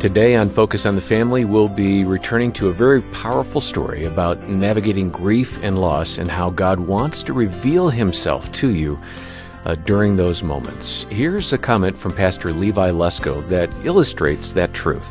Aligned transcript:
Today 0.00 0.36
on 0.36 0.48
Focus 0.48 0.86
on 0.86 0.94
the 0.94 1.00
Family, 1.00 1.44
we'll 1.44 1.66
be 1.66 2.04
returning 2.04 2.52
to 2.52 2.68
a 2.68 2.72
very 2.72 3.02
powerful 3.02 3.60
story 3.60 4.04
about 4.04 4.48
navigating 4.48 5.10
grief 5.10 5.58
and 5.60 5.80
loss 5.80 6.18
and 6.18 6.30
how 6.30 6.50
God 6.50 6.78
wants 6.78 7.24
to 7.24 7.32
reveal 7.32 7.88
himself 7.88 8.50
to 8.52 8.68
you 8.68 8.96
uh, 9.64 9.74
during 9.74 10.14
those 10.14 10.44
moments. 10.44 11.02
Here's 11.10 11.52
a 11.52 11.58
comment 11.58 11.98
from 11.98 12.14
Pastor 12.14 12.52
Levi 12.52 12.92
Lusko 12.92 13.46
that 13.48 13.74
illustrates 13.84 14.52
that 14.52 14.72
truth. 14.72 15.08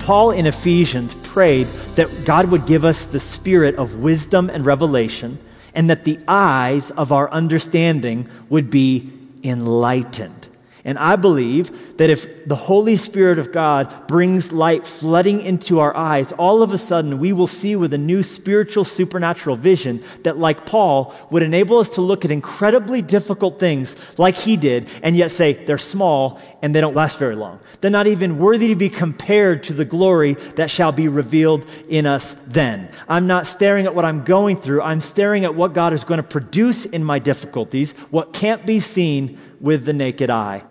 Paul 0.00 0.32
in 0.32 0.44
Ephesians 0.44 1.14
prayed 1.22 1.66
that 1.94 2.26
God 2.26 2.50
would 2.50 2.66
give 2.66 2.84
us 2.84 3.06
the 3.06 3.20
spirit 3.20 3.74
of 3.76 4.00
wisdom 4.00 4.50
and 4.50 4.66
revelation, 4.66 5.38
and 5.74 5.88
that 5.88 6.04
the 6.04 6.18
eyes 6.28 6.90
of 6.90 7.10
our 7.10 7.30
understanding 7.30 8.28
would 8.50 8.68
be 8.68 9.10
enlightened. 9.42 10.39
And 10.84 10.98
I 10.98 11.16
believe 11.16 11.96
that 11.98 12.10
if 12.10 12.46
the 12.46 12.56
Holy 12.56 12.96
Spirit 12.96 13.38
of 13.38 13.52
God 13.52 14.06
brings 14.06 14.50
light 14.52 14.86
flooding 14.86 15.40
into 15.42 15.78
our 15.80 15.94
eyes, 15.94 16.32
all 16.32 16.62
of 16.62 16.72
a 16.72 16.78
sudden 16.78 17.18
we 17.18 17.32
will 17.32 17.46
see 17.46 17.76
with 17.76 17.92
a 17.92 17.98
new 17.98 18.22
spiritual, 18.22 18.84
supernatural 18.84 19.56
vision 19.56 20.02
that, 20.22 20.38
like 20.38 20.64
Paul, 20.64 21.14
would 21.30 21.42
enable 21.42 21.78
us 21.78 21.90
to 21.90 22.00
look 22.00 22.24
at 22.24 22.30
incredibly 22.30 23.02
difficult 23.02 23.60
things 23.60 23.94
like 24.16 24.36
he 24.36 24.56
did 24.56 24.88
and 25.02 25.16
yet 25.16 25.30
say 25.30 25.64
they're 25.64 25.78
small 25.78 26.40
and 26.62 26.74
they 26.74 26.80
don't 26.80 26.94
last 26.94 27.18
very 27.18 27.36
long. 27.36 27.60
They're 27.80 27.90
not 27.90 28.06
even 28.06 28.38
worthy 28.38 28.68
to 28.68 28.74
be 28.74 28.90
compared 28.90 29.62
to 29.64 29.74
the 29.74 29.84
glory 29.84 30.34
that 30.56 30.70
shall 30.70 30.92
be 30.92 31.08
revealed 31.08 31.66
in 31.88 32.06
us 32.06 32.36
then. 32.46 32.90
I'm 33.08 33.26
not 33.26 33.46
staring 33.46 33.86
at 33.86 33.94
what 33.94 34.04
I'm 34.04 34.24
going 34.24 34.60
through, 34.60 34.82
I'm 34.82 35.00
staring 35.00 35.44
at 35.44 35.54
what 35.54 35.74
God 35.74 35.92
is 35.92 36.04
going 36.04 36.18
to 36.18 36.26
produce 36.26 36.84
in 36.86 37.04
my 37.04 37.18
difficulties, 37.18 37.92
what 38.10 38.32
can't 38.32 38.64
be 38.66 38.80
seen 38.80 39.38
with 39.60 39.84
the 39.84 39.92
naked 39.92 40.30
eye. 40.30 40.62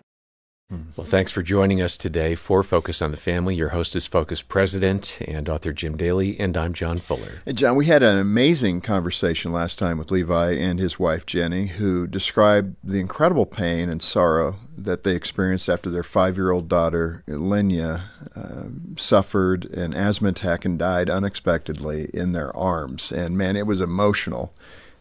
Well, 0.71 1.07
thanks 1.07 1.31
for 1.31 1.41
joining 1.41 1.81
us 1.81 1.97
today 1.97 2.35
for 2.35 2.61
Focus 2.61 3.01
on 3.01 3.09
the 3.09 3.17
Family. 3.17 3.55
Your 3.55 3.69
host 3.69 3.95
is 3.95 4.05
Focus 4.05 4.43
President 4.43 5.17
and 5.19 5.49
author 5.49 5.73
Jim 5.73 5.97
Daly, 5.97 6.39
and 6.39 6.55
I'm 6.55 6.75
John 6.75 6.99
Fuller. 6.99 7.41
Hey, 7.43 7.53
John, 7.53 7.75
we 7.75 7.87
had 7.87 8.03
an 8.03 8.19
amazing 8.19 8.81
conversation 8.81 9.51
last 9.51 9.79
time 9.79 9.97
with 9.97 10.11
Levi 10.11 10.51
and 10.51 10.79
his 10.79 10.99
wife 10.99 11.25
Jenny, 11.25 11.65
who 11.65 12.05
described 12.05 12.75
the 12.83 12.99
incredible 12.99 13.47
pain 13.47 13.89
and 13.89 13.99
sorrow 13.99 14.57
that 14.77 15.03
they 15.03 15.15
experienced 15.15 15.69
after 15.69 15.89
their 15.89 16.03
five 16.03 16.37
year 16.37 16.51
old 16.51 16.69
daughter, 16.69 17.23
Lenya, 17.27 18.03
uh, 18.35 18.65
suffered 18.95 19.65
an 19.73 19.95
asthma 19.95 20.29
attack 20.29 20.65
and 20.65 20.77
died 20.77 21.09
unexpectedly 21.09 22.11
in 22.13 22.33
their 22.33 22.55
arms. 22.55 23.11
And 23.11 23.35
man, 23.35 23.55
it 23.55 23.65
was 23.65 23.81
emotional. 23.81 24.53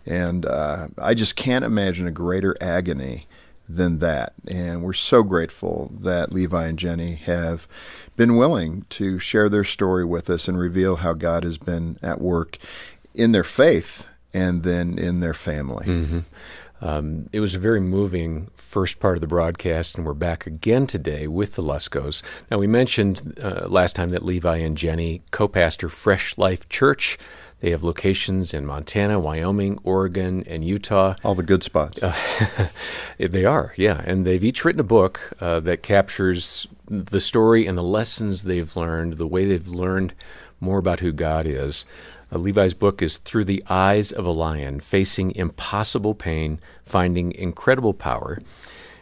And 0.07 0.47
uh, 0.47 0.89
I 0.97 1.13
just 1.13 1.37
can't 1.37 1.67
imagine 1.67 2.07
a 2.07 2.11
greater 2.11 2.57
agony 2.59 3.28
than 3.69 3.99
that. 3.99 4.33
And 4.47 4.83
we're 4.83 4.93
so 4.93 5.23
grateful 5.23 5.93
that 6.01 6.33
Levi 6.33 6.67
and 6.67 6.79
Jenny 6.79 7.15
have 7.17 7.69
been 8.17 8.37
willing 8.37 8.87
to 8.91 9.19
share 9.19 9.49
their 9.49 9.65
story 9.65 10.05
with 10.05 10.31
us 10.31 10.49
and 10.49 10.59
reveal 10.59 10.97
how 10.97 11.13
God 11.13 11.45
has 11.45 11.59
been 11.59 11.99
at 12.03 12.21
work 12.21 12.59
in 13.15 13.33
their 13.33 13.45
faith 13.45 14.07
and 14.33 14.63
then 14.63 14.99
in 14.99 15.21
their 15.21 15.35
family. 15.35 15.87
Mm-hmm. 15.87 16.19
Um, 16.81 17.29
it 17.33 17.41
was 17.41 17.55
a 17.55 17.59
very 17.59 17.81
moving 17.81 18.51
first 18.57 19.01
part 19.01 19.17
of 19.17 19.21
the 19.21 19.27
broadcast, 19.27 19.97
and 19.97 20.07
we're 20.07 20.15
back 20.15 20.47
again 20.47 20.87
today 20.87 21.27
with 21.27 21.57
the 21.57 21.63
Luskos. 21.63 22.23
Now, 22.51 22.59
we 22.59 22.67
mentioned 22.67 23.39
uh, 23.43 23.67
last 23.67 23.97
time 23.97 24.11
that 24.11 24.25
Levi 24.25 24.59
and 24.59 24.77
Jenny 24.77 25.23
co 25.31 25.49
pastor 25.49 25.89
Fresh 25.89 26.39
Life 26.39 26.69
Church 26.69 27.19
they 27.61 27.71
have 27.71 27.83
locations 27.83 28.55
in 28.55 28.67
Montana, 28.67 29.19
Wyoming, 29.19 29.79
Oregon, 29.83 30.45
and 30.47 30.65
Utah. 30.65 31.17
All 31.25 31.35
the 31.35 31.43
good 31.43 31.65
spots. 31.65 32.01
Uh, 32.01 32.15
they 33.19 33.45
are, 33.45 33.75
yeah. 33.77 34.01
And 34.05 34.25
they've 34.25 34.45
each 34.45 34.65
written 34.65 34.81
a 34.81 34.85
book 34.85 35.33
uh, 35.41 35.59
that 35.61 35.83
captures 35.83 36.69
the 36.87 37.21
story 37.21 37.67
and 37.67 37.77
the 37.77 37.83
lessons 37.83 38.45
they've 38.45 38.77
learned, 38.77 39.15
the 39.15 39.27
way 39.27 39.45
they've 39.45 39.67
learned 39.67 40.15
more 40.61 40.79
about 40.79 41.01
who 41.01 41.11
God 41.11 41.47
is. 41.47 41.85
Uh, 42.33 42.39
Levi's 42.39 42.75
book 42.75 43.03
is 43.03 43.17
Through 43.19 43.45
the 43.45 43.65
Eyes 43.69 44.13
of 44.13 44.25
a 44.25 44.31
Lion 44.31 44.79
Facing 44.79 45.35
Impossible 45.35 46.15
Pain, 46.15 46.61
Finding 46.85 47.33
Incredible 47.33 47.95
Power. 47.95 48.41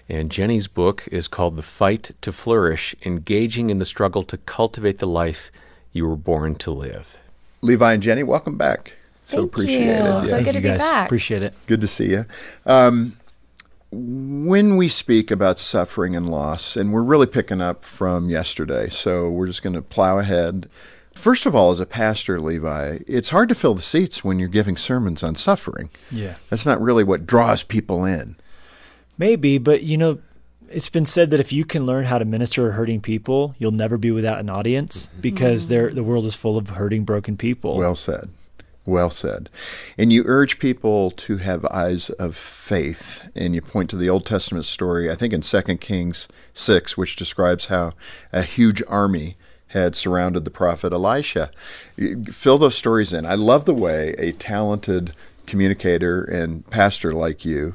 And 0.09 0.31
Jenny's 0.31 0.69
book 0.69 1.07
is 1.11 1.29
called 1.29 1.57
The 1.57 1.63
Fight 1.63 2.13
to 2.23 2.33
Flourish 2.33 2.95
Engaging 3.05 3.69
in 3.69 3.79
the 3.79 3.85
Struggle 3.85 4.23
to 4.23 4.37
Cultivate 4.39 4.99
the 4.99 5.07
Life 5.07 5.51
You 5.93 6.07
Were 6.07 6.17
Born 6.17 6.55
to 6.57 6.71
Live. 6.71 7.19
Levi 7.67 7.95
and 7.95 8.03
Jenny, 8.03 8.23
welcome 8.23 8.57
back. 8.57 8.93
So 9.25 9.43
appreciate 9.43 9.85
you. 9.85 9.91
it. 9.91 9.97
Yeah. 9.97 10.23
So 10.23 10.29
Thank 10.29 10.45
good 10.45 10.53
to 10.53 10.61
be 10.61 10.69
back. 10.69 11.07
Appreciate 11.07 11.43
it. 11.43 11.53
Good 11.67 11.81
to 11.81 11.89
see 11.89 12.11
you. 12.11 12.27
Um, 12.65 13.17
when 13.91 14.77
we 14.77 14.89
speak 14.89 15.31
about 15.31 15.59
suffering 15.59 16.15
and 16.15 16.31
loss, 16.31 16.77
and 16.77 16.93
we're 16.93 17.03
really 17.03 17.27
picking 17.27 17.61
up 17.61 17.85
from 17.85 18.31
yesterday, 18.31 18.89
so 18.89 19.29
we're 19.29 19.47
just 19.47 19.63
going 19.63 19.75
to 19.75 19.83
plow 19.83 20.19
ahead. 20.19 20.69
First 21.15 21.47
of 21.47 21.55
all, 21.55 21.71
as 21.73 21.81
a 21.81 21.87
pastor, 21.87 22.41
Levi, 22.41 22.99
it's 23.07 23.31
hard 23.31 23.49
to 23.49 23.55
fill 23.55 23.75
the 23.75 23.83
seats 23.83 24.23
when 24.23 24.39
you're 24.39 24.49
giving 24.49 24.77
sermons 24.77 25.23
on 25.23 25.35
suffering. 25.35 25.91
Yeah. 26.11 26.37
That's 26.51 26.67
not 26.67 26.81
really 26.81 27.05
what 27.05 27.27
draws 27.27 27.63
people 27.63 28.05
in. 28.05 28.37
Maybe, 29.19 29.59
but 29.59 29.83
you 29.83 29.97
know, 29.97 30.19
it's 30.71 30.89
been 30.89 31.07
said 31.07 31.31
that 31.31 31.41
if 31.41 31.53
you 31.53 31.65
can 31.65 31.87
learn 31.87 32.05
how 32.05 32.19
to 32.19 32.25
minister 32.25 32.67
to 32.67 32.73
hurting 32.73 33.01
people, 33.01 33.55
you'll 33.59 33.73
never 33.73 33.97
be 33.97 34.11
without 34.11 34.41
an 34.41 34.51
audience 34.51 35.07
mm-hmm. 35.07 35.21
because 35.21 35.67
mm-hmm. 35.67 35.95
the 35.95 36.03
world 36.03 36.27
is 36.27 36.35
full 36.35 36.57
of 36.57 36.71
hurting, 36.71 37.05
broken 37.05 37.37
people. 37.37 37.77
Well 37.77 37.97
said. 37.97 38.31
Well 38.85 39.11
said. 39.11 39.49
And 39.99 40.13
you 40.13 40.23
urge 40.27 40.59
people 40.61 41.11
to 41.11 41.39
have 41.39 41.65
eyes 41.67 42.09
of 42.11 42.37
faith. 42.37 43.29
And 43.35 43.55
you 43.55 43.61
point 43.61 43.91
to 43.91 43.97
the 43.97 44.09
Old 44.09 44.25
Testament 44.25 44.65
story, 44.65 45.11
I 45.11 45.17
think 45.17 45.33
in 45.33 45.41
2 45.41 45.63
Kings 45.79 46.29
6, 46.55 46.97
which 46.97 47.17
describes 47.17 47.67
how 47.67 47.95
a 48.33 48.43
huge 48.43 48.83
army 48.87 49.37
had 49.69 49.97
surrounded 49.97 50.45
the 50.45 50.51
prophet 50.51 50.93
Elisha. 50.93 51.51
Fill 52.31 52.59
those 52.59 52.77
stories 52.77 53.13
in. 53.13 53.27
I 53.27 53.35
love 53.35 53.65
the 53.65 53.75
way 53.75 54.15
a 54.19 54.33
talented 54.33 55.13
communicator 55.47 56.23
and 56.23 56.69
pastor 56.71 57.11
like 57.11 57.45
you 57.45 57.75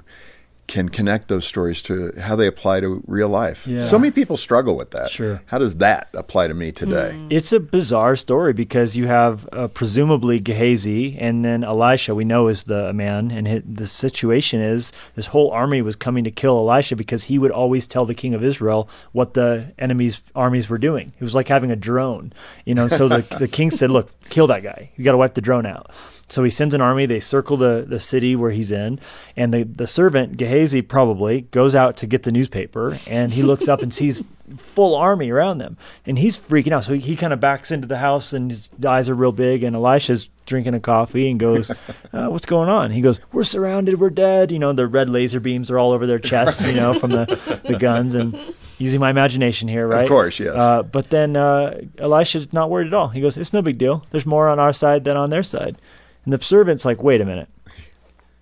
can 0.68 0.88
connect 0.88 1.28
those 1.28 1.46
stories 1.46 1.82
to 1.84 2.14
how 2.18 2.36
they 2.36 2.48
apply 2.48 2.80
to 2.80 3.04
real 3.06 3.28
life. 3.28 3.68
Yeah. 3.68 3.84
So 3.84 4.00
many 4.00 4.12
people 4.12 4.38
struggle 4.38 4.78
with 4.78 4.92
that. 4.92 5.10
Sure. 5.10 5.42
How 5.48 5.58
does 5.58 5.76
that 5.76 6.10
apply 6.14 6.48
to 6.48 6.54
me 6.54 6.72
today? 6.72 7.12
Mm. 7.14 7.28
It's 7.30 7.52
a 7.52 7.60
bizarre 7.60 8.16
story 8.16 8.54
because 8.54 8.96
you 8.96 9.08
have 9.08 9.50
uh, 9.52 9.68
presumably 9.68 10.40
Gehazi 10.40 11.18
and 11.20 11.44
then 11.44 11.64
Elisha, 11.64 12.16
we 12.16 12.24
know 12.24 12.48
is 12.48 12.64
the 12.64 12.94
man. 12.94 13.32
And 13.32 13.48
his, 13.48 13.64
the 13.66 13.88
situation 13.88 14.62
is 14.62 14.94
this 15.16 15.28
whole 15.28 15.52
army 15.52 15.82
was 15.82 15.98
coming 15.98 16.24
to 16.24 16.32
kill 16.32 16.58
Elisha 16.58 16.96
because 16.96 17.24
he 17.24 17.38
would 17.38 17.52
always 17.52 17.86
tell 17.86 18.06
the 18.06 18.16
king 18.16 18.34
of 18.34 18.44
Israel 18.44 18.88
what 19.12 19.34
the 19.34 19.74
enemy's 19.78 20.22
armies 20.36 20.70
were 20.70 20.78
doing. 20.78 21.12
It 21.20 21.24
was 21.24 21.36
like 21.36 21.50
having 21.50 21.72
a 21.72 21.76
drone, 21.76 22.32
you 22.66 22.76
know. 22.76 22.88
So 22.88 23.10
the, 23.10 23.26
the 23.40 23.48
king 23.48 23.72
said, 23.72 23.92
Look, 23.92 24.10
kill 24.30 24.48
that 24.48 24.64
guy. 24.64 24.92
You 24.96 25.04
got 25.04 25.12
to 25.12 25.18
wipe 25.18 25.34
the 25.34 25.42
drone 25.42 25.66
out. 25.66 25.92
So 26.32 26.44
he 26.44 26.50
sends 26.50 26.74
an 26.74 26.82
army. 26.82 27.06
They 27.06 27.20
circle 27.20 27.58
the, 27.58 27.86
the 27.88 28.00
city 28.00 28.36
where 28.36 28.52
he's 28.52 28.72
in, 28.72 29.00
and 29.36 29.54
the 29.54 29.64
the 29.64 29.88
servant 29.88 30.38
Gehazi 30.38 30.82
probably 30.82 31.42
goes 31.42 31.76
out 31.76 31.98
to 31.98 32.08
get 32.08 32.24
the 32.24 32.32
newspaper, 32.32 33.00
and 33.06 33.34
he 33.34 33.44
looks 33.44 33.68
up 33.68 33.82
and 33.82 33.94
sees 33.94 34.24
full 34.58 34.96
army 34.96 35.30
around 35.30 35.58
them, 35.58 35.78
and 36.06 36.18
he's 36.18 36.38
freaking 36.38 36.72
out. 36.72 36.86
So 36.86 36.94
he, 36.94 37.02
he 37.02 37.16
kind 37.18 37.34
of 37.34 37.40
backs 37.42 37.70
into 37.70 37.88
the 37.88 37.98
house, 37.98 38.32
and 38.32 38.50
his 38.50 38.70
eyes 38.88 39.10
are 39.10 39.16
real 39.16 39.34
big. 39.34 39.64
And 39.64 39.76
Elisha's 39.76 40.30
drinking 40.46 40.74
a 40.74 40.80
coffee 40.80 41.30
and 41.30 41.38
goes, 41.38 41.70
uh, 42.14 42.28
"What's 42.28 42.46
going 42.46 42.70
on?" 42.70 42.92
He 42.92 43.02
goes, 43.02 43.20
"We're 43.34 43.44
surrounded. 43.44 44.00
We're 44.00 44.10
dead." 44.10 44.52
You 44.52 44.60
know, 44.60 44.72
the 44.72 44.88
red 44.88 45.10
laser 45.10 45.42
beams 45.42 45.70
are 45.70 45.78
all 45.78 45.92
over 45.92 46.08
their 46.08 46.20
chests. 46.20 46.62
You 46.62 46.74
know, 46.74 46.94
from 46.94 47.12
the 47.12 47.62
the 47.66 47.78
guns 47.78 48.16
and. 48.16 48.56
Using 48.78 49.00
my 49.00 49.12
imagination 49.12 49.68
here, 49.68 49.88
right? 49.88 50.02
Of 50.02 50.10
course, 50.10 50.40
yes. 50.40 50.56
Uh, 50.56 50.82
but 50.82 51.12
then 51.12 51.36
uh, 51.36 51.82
Elisha's 52.00 52.52
not 52.52 52.72
worried 52.72 52.88
at 52.88 52.96
all. 52.96 53.10
He 53.10 53.22
goes, 53.22 53.38
"It's 53.38 53.54
no 53.54 53.62
big 53.62 53.78
deal. 53.78 54.04
There's 54.10 54.26
more 54.26 54.48
on 54.48 54.58
our 54.58 54.74
side 54.74 55.04
than 55.04 55.16
on 55.18 55.30
their 55.30 55.44
side." 55.44 55.78
And 56.24 56.34
the 56.34 56.44
servant's 56.44 56.86
like, 56.86 57.02
wait 57.02 57.22
a 57.22 57.26
minute. 57.26 57.50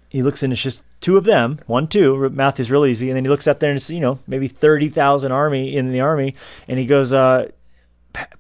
He 0.10 0.24
looks 0.24 0.42
and 0.42 0.52
it's 0.52 0.62
just 0.62 0.84
two 1.02 1.18
of 1.18 1.24
them, 1.24 1.60
one, 1.68 1.88
two. 1.88 2.30
Math 2.30 2.60
is 2.60 2.72
real 2.72 2.86
easy. 2.86 3.10
And 3.10 3.18
then 3.18 3.24
he 3.24 3.30
looks 3.30 3.48
out 3.48 3.60
there 3.60 3.70
and 3.70 3.78
it's, 3.78 3.90
you 3.90 4.00
know, 4.00 4.20
maybe 4.28 4.48
30,000 4.48 5.32
army 5.32 5.76
in 5.76 5.90
the 5.90 6.02
army. 6.02 6.36
And 6.68 6.80
he 6.80 6.86
goes, 6.86 7.14
uh, 7.14 7.50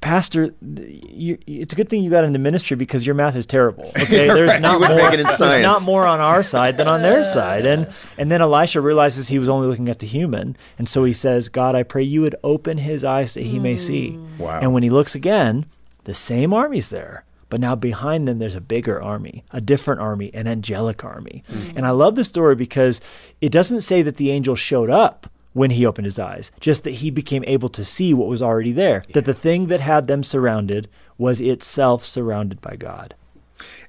Pastor, 0.01 0.55
you, 0.61 1.37
it's 1.45 1.73
a 1.73 1.75
good 1.75 1.89
thing 1.89 2.01
you 2.01 2.09
got 2.09 2.23
into 2.23 2.39
ministry 2.39 2.75
because 2.75 3.05
your 3.05 3.13
math 3.13 3.35
is 3.35 3.45
terrible. 3.45 3.91
Okay, 3.99 4.27
there's 4.27 4.49
right. 4.49 4.61
not 4.61 4.79
more. 4.79 5.11
There's 5.15 5.39
not 5.39 5.83
more 5.83 6.07
on 6.07 6.19
our 6.19 6.41
side 6.41 6.77
than 6.77 6.87
on 6.87 7.03
their 7.03 7.23
side. 7.35 7.67
And 7.67 7.93
and 8.17 8.31
then 8.31 8.41
Elisha 8.41 8.81
realizes 8.81 9.27
he 9.27 9.37
was 9.37 9.47
only 9.47 9.67
looking 9.67 9.87
at 9.87 9.99
the 9.99 10.07
human, 10.07 10.57
and 10.79 10.89
so 10.89 11.03
he 11.03 11.13
says, 11.13 11.49
"God, 11.49 11.75
I 11.75 11.83
pray 11.83 12.01
you 12.01 12.21
would 12.21 12.35
open 12.43 12.79
his 12.79 13.03
eyes 13.03 13.35
that 13.35 13.43
he 13.43 13.59
may 13.59 13.77
see." 13.77 14.17
Wow. 14.39 14.59
And 14.59 14.73
when 14.73 14.81
he 14.81 14.89
looks 14.89 15.13
again, 15.13 15.67
the 16.05 16.15
same 16.15 16.53
army's 16.53 16.89
there. 16.89 17.23
But 17.49 17.59
now 17.59 17.75
behind 17.75 18.27
them, 18.27 18.39
there's 18.39 18.55
a 18.55 18.61
bigger 18.61 19.01
army, 19.01 19.43
a 19.51 19.59
different 19.59 20.01
army, 20.01 20.31
an 20.33 20.47
angelic 20.47 21.03
army. 21.03 21.43
Mm-hmm. 21.51 21.77
And 21.77 21.85
I 21.85 21.91
love 21.91 22.15
the 22.15 22.23
story 22.23 22.55
because 22.55 23.01
it 23.41 23.51
doesn't 23.51 23.81
say 23.81 24.01
that 24.03 24.17
the 24.17 24.31
angel 24.31 24.55
showed 24.55 24.89
up 24.89 25.31
when 25.53 25.71
he 25.71 25.85
opened 25.85 26.05
his 26.05 26.19
eyes, 26.19 26.51
just 26.59 26.83
that 26.83 26.95
he 26.95 27.09
became 27.09 27.43
able 27.45 27.69
to 27.69 27.83
see 27.83 28.13
what 28.13 28.27
was 28.27 28.41
already 28.41 28.71
there, 28.71 29.03
yeah. 29.07 29.13
that 29.13 29.25
the 29.25 29.33
thing 29.33 29.67
that 29.67 29.79
had 29.79 30.07
them 30.07 30.23
surrounded 30.23 30.87
was 31.17 31.41
itself 31.41 32.05
surrounded 32.05 32.61
by 32.61 32.75
God. 32.75 33.15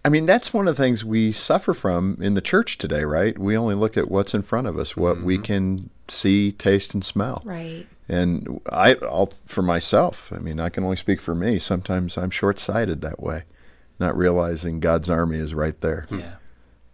I 0.05 0.09
mean, 0.09 0.25
that's 0.25 0.53
one 0.55 0.67
of 0.67 0.77
the 0.77 0.83
things 0.83 1.05
we 1.05 1.31
suffer 1.31 1.75
from 1.75 2.17
in 2.21 2.35
the 2.35 2.41
church 2.41 2.79
today, 2.79 3.05
right? 3.05 3.39
We 3.39 3.57
only 3.57 3.75
look 3.75 3.97
at 3.97 4.11
what's 4.11 4.33
in 4.33 4.43
front 4.43 4.67
of 4.67 4.79
us, 4.79 4.97
what 4.97 5.17
mm-hmm. 5.17 5.27
we 5.27 5.39
can 5.39 5.91
see, 6.09 6.53
taste, 6.53 6.95
and 6.95 7.05
smell. 7.05 7.43
Right. 7.45 7.87
And 8.11 8.61
I, 8.71 8.97
I'll, 9.03 9.33
for 9.47 9.63
myself, 9.63 10.33
I 10.35 10.39
mean, 10.39 10.59
I 10.59 10.69
can 10.69 10.83
only 10.85 10.97
speak 10.97 11.21
for 11.21 11.35
me. 11.35 11.59
Sometimes 11.59 12.19
I'm 12.19 12.31
short 12.31 12.59
sighted 12.59 13.03
that 13.03 13.23
way, 13.23 13.45
not 13.99 14.17
realizing 14.17 14.81
God's 14.81 15.09
army 15.09 15.39
is 15.39 15.55
right 15.55 15.79
there. 15.79 16.07
Yeah. 16.11 16.35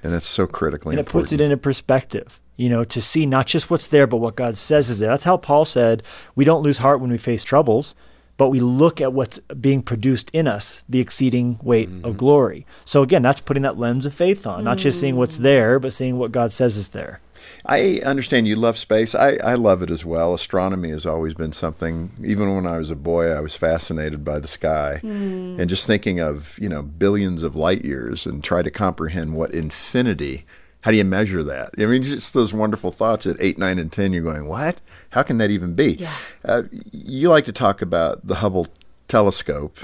And 0.02 0.14
it's 0.14 0.26
so 0.26 0.46
critically 0.46 0.92
and 0.92 1.00
important. 1.00 1.22
it 1.22 1.24
puts 1.24 1.32
it 1.32 1.40
into 1.40 1.56
perspective 1.56 2.40
you 2.58 2.70
know, 2.70 2.84
to 2.84 3.02
see 3.02 3.26
not 3.26 3.46
just 3.46 3.68
what's 3.68 3.88
there, 3.88 4.06
but 4.06 4.16
what 4.16 4.34
God 4.34 4.56
says 4.56 4.88
is 4.88 4.98
there. 4.98 5.10
That's 5.10 5.24
how 5.24 5.36
Paul 5.36 5.66
said, 5.66 6.02
we 6.34 6.46
don't 6.46 6.62
lose 6.62 6.78
heart 6.78 7.02
when 7.02 7.10
we 7.10 7.18
face 7.18 7.44
troubles 7.44 7.94
but 8.36 8.48
we 8.48 8.60
look 8.60 9.00
at 9.00 9.12
what's 9.12 9.38
being 9.60 9.82
produced 9.82 10.30
in 10.32 10.46
us, 10.46 10.84
the 10.88 11.00
exceeding 11.00 11.58
weight 11.62 11.88
mm-hmm. 11.88 12.04
of 12.04 12.16
glory. 12.16 12.66
So 12.84 13.02
again, 13.02 13.22
that's 13.22 13.40
putting 13.40 13.62
that 13.62 13.78
lens 13.78 14.06
of 14.06 14.14
faith 14.14 14.46
on, 14.46 14.64
not 14.64 14.78
just 14.78 15.00
seeing 15.00 15.16
what's 15.16 15.38
there, 15.38 15.78
but 15.78 15.92
seeing 15.92 16.18
what 16.18 16.32
God 16.32 16.52
says 16.52 16.76
is 16.76 16.90
there. 16.90 17.20
I 17.64 18.00
understand 18.04 18.46
you 18.46 18.56
love 18.56 18.78
space. 18.78 19.14
I, 19.14 19.36
I 19.36 19.54
love 19.54 19.82
it 19.82 19.90
as 19.90 20.04
well. 20.04 20.34
Astronomy 20.34 20.90
has 20.90 21.06
always 21.06 21.34
been 21.34 21.52
something, 21.52 22.10
even 22.24 22.54
when 22.54 22.66
I 22.66 22.78
was 22.78 22.90
a 22.90 22.96
boy, 22.96 23.30
I 23.30 23.40
was 23.40 23.56
fascinated 23.56 24.24
by 24.24 24.38
the 24.38 24.48
sky. 24.48 25.00
Mm. 25.02 25.58
And 25.58 25.70
just 25.70 25.86
thinking 25.86 26.20
of, 26.20 26.58
you 26.58 26.68
know, 26.68 26.82
billions 26.82 27.42
of 27.42 27.56
light 27.56 27.84
years 27.84 28.26
and 28.26 28.42
try 28.42 28.62
to 28.62 28.70
comprehend 28.70 29.34
what 29.34 29.52
infinity 29.52 30.44
how 30.86 30.92
do 30.92 30.98
you 30.98 31.04
measure 31.04 31.42
that? 31.42 31.70
I 31.80 31.86
mean, 31.86 32.04
just 32.04 32.32
those 32.32 32.54
wonderful 32.54 32.92
thoughts 32.92 33.26
at 33.26 33.36
eight, 33.40 33.58
nine, 33.58 33.80
and 33.80 33.90
10, 33.90 34.12
you're 34.12 34.22
going, 34.22 34.46
what? 34.46 34.80
How 35.10 35.24
can 35.24 35.38
that 35.38 35.50
even 35.50 35.74
be? 35.74 35.94
Yeah. 35.94 36.14
Uh, 36.44 36.62
you 36.92 37.28
like 37.28 37.44
to 37.46 37.52
talk 37.52 37.82
about 37.82 38.24
the 38.24 38.36
Hubble 38.36 38.68
telescope. 39.08 39.78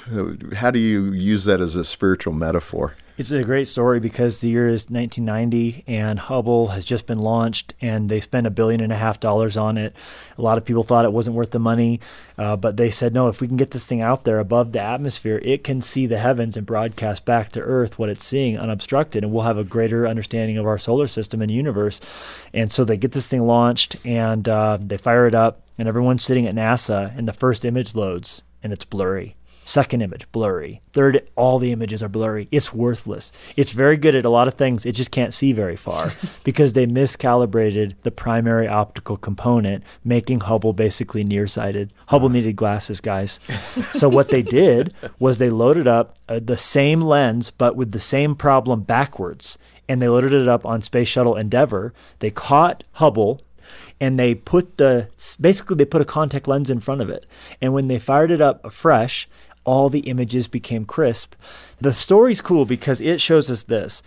How 0.55 0.71
do 0.71 0.79
you 0.79 1.13
use 1.13 1.45
that 1.45 1.61
as 1.61 1.75
a 1.75 1.85
spiritual 1.85 2.35
metaphor? 2.35 2.95
It's 3.19 3.31
a 3.31 3.45
great 3.45 3.69
story 3.69 4.01
because 4.01 4.41
the 4.41 4.49
year 4.49 4.67
is 4.67 4.89
1990 4.89 5.85
and 5.87 6.19
Hubble 6.19 6.69
has 6.69 6.83
just 6.83 7.07
been 7.07 7.19
launched 7.19 7.75
and 7.79 8.09
they 8.09 8.23
spent 8.23 8.47
a 8.47 8.51
billion 8.51 8.81
and 8.81 8.91
a 8.91 8.97
half 8.97 9.21
dollars 9.21 9.55
on 9.55 9.77
it. 9.77 9.95
A 10.39 10.43
lot 10.43 10.57
of 10.57 10.65
people 10.65 10.83
thought 10.83 11.05
it 11.05 11.13
wasn't 11.13 11.37
worth 11.37 11.51
the 11.51 11.59
money, 11.59 12.01
uh, 12.39 12.57
but 12.57 12.79
they 12.79 12.91
said, 12.91 13.13
no, 13.13 13.29
if 13.29 13.43
we 13.43 13.49
can 13.49 13.59
get 13.59 13.73
this 13.73 13.85
thing 13.85 14.01
out 14.01 14.25
there 14.25 14.39
above 14.39 14.73
the 14.73 14.81
atmosphere, 14.81 15.39
it 15.45 15.63
can 15.63 15.83
see 15.83 16.07
the 16.07 16.17
heavens 16.17 16.57
and 16.57 16.65
broadcast 16.65 17.27
back 17.27 17.53
to 17.53 17.61
Earth 17.61 17.99
what 17.99 18.09
it's 18.09 18.25
seeing 18.25 18.59
unobstructed, 18.59 19.23
and 19.23 19.31
we'll 19.31 19.43
have 19.43 19.59
a 19.59 19.65
greater 19.65 20.09
understanding 20.09 20.57
of 20.57 20.67
our 20.67 20.79
solar 20.79 21.07
system 21.07 21.43
and 21.43 21.51
universe. 21.51 22.01
And 22.55 22.73
so 22.73 22.83
they 22.83 22.97
get 22.97 23.13
this 23.13 23.29
thing 23.29 23.47
launched 23.47 23.95
and 24.07 24.49
uh, 24.49 24.79
they 24.81 24.97
fire 24.97 25.27
it 25.27 25.35
up, 25.35 25.61
and 25.77 25.87
everyone's 25.87 26.25
sitting 26.25 26.47
at 26.47 26.55
NASA, 26.55 27.15
and 27.17 27.29
the 27.29 27.35
first 27.35 27.67
image 27.67 27.95
loads 27.95 28.43
and 28.63 28.73
it's 28.73 28.87
blurry 28.87 29.37
Second 29.65 30.03
image, 30.03 30.27
blurry. 30.33 30.83
Third, 30.93 31.29
all 31.37 31.59
the 31.59 31.73
images 31.73 32.03
are 32.03 32.09
blurry. 32.09 32.49
It's 32.51 32.73
worthless. 32.73 33.33
It's 33.57 33.71
very 33.71 33.97
good 33.97 34.15
at 34.15 34.25
a 34.25 34.31
lot 34.31 34.49
of 34.49 34.55
things. 34.55 34.85
It 34.85 34.93
just 34.93 35.13
can't 35.13 35.33
see 35.33 35.53
very 35.53 35.77
far 35.77 36.13
because 36.45 36.73
they 36.73 36.87
miscalibrated 36.87 37.95
the 38.03 38.11
primary 38.11 38.67
optical 38.67 39.17
component, 39.17 39.85
making 40.05 40.41
Hubble 40.41 40.73
basically 40.73 41.23
nearsighted. 41.23 41.93
Hubble 42.09 42.29
needed 42.29 42.57
glasses, 42.57 43.01
guys. 43.01 43.39
so 43.93 44.09
what 44.09 44.31
they 44.31 44.43
did 44.43 44.93
was 45.19 45.39
they 45.39 45.51
loaded 45.51 45.87
up 45.87 46.17
uh, 46.29 46.41
the 46.43 46.59
same 46.59 47.01
lens, 47.01 47.53
but 47.53 47.77
with 47.77 47.93
the 47.93 48.01
same 48.01 48.35
problem 48.35 48.83
backwards. 48.83 49.59
And 49.89 50.03
they 50.03 50.09
loaded 50.09 50.33
it 50.33 50.49
up 50.49 50.67
on 50.67 50.83
Space 50.83 51.09
Shuttle 51.09 51.37
Endeavour. 51.37 51.93
They 52.19 52.31
caught 52.31 52.85
Hubble 52.93 53.41
and 54.01 54.19
they 54.19 54.35
put 54.35 54.77
the 54.79 55.09
basically 55.41 55.77
they 55.77 55.85
put 55.85 56.03
a 56.03 56.05
contact 56.05 56.49
lens 56.49 56.69
in 56.69 56.81
front 56.81 57.01
of 57.01 57.09
it 57.09 57.25
and 57.61 57.73
when 57.73 57.89
they 57.89 57.99
fired 57.99 58.31
it 58.31 58.41
up 58.41 58.63
afresh 58.65 59.29
all 59.65 59.89
the 59.89 60.01
images 60.01 60.49
became 60.49 60.85
crisp. 60.85 61.35
The 61.81 61.95
story's 61.95 62.41
cool 62.41 62.65
because 62.65 63.01
it 63.01 63.21
shows 63.21 63.51
us 63.51 63.65
this. 63.65 64.03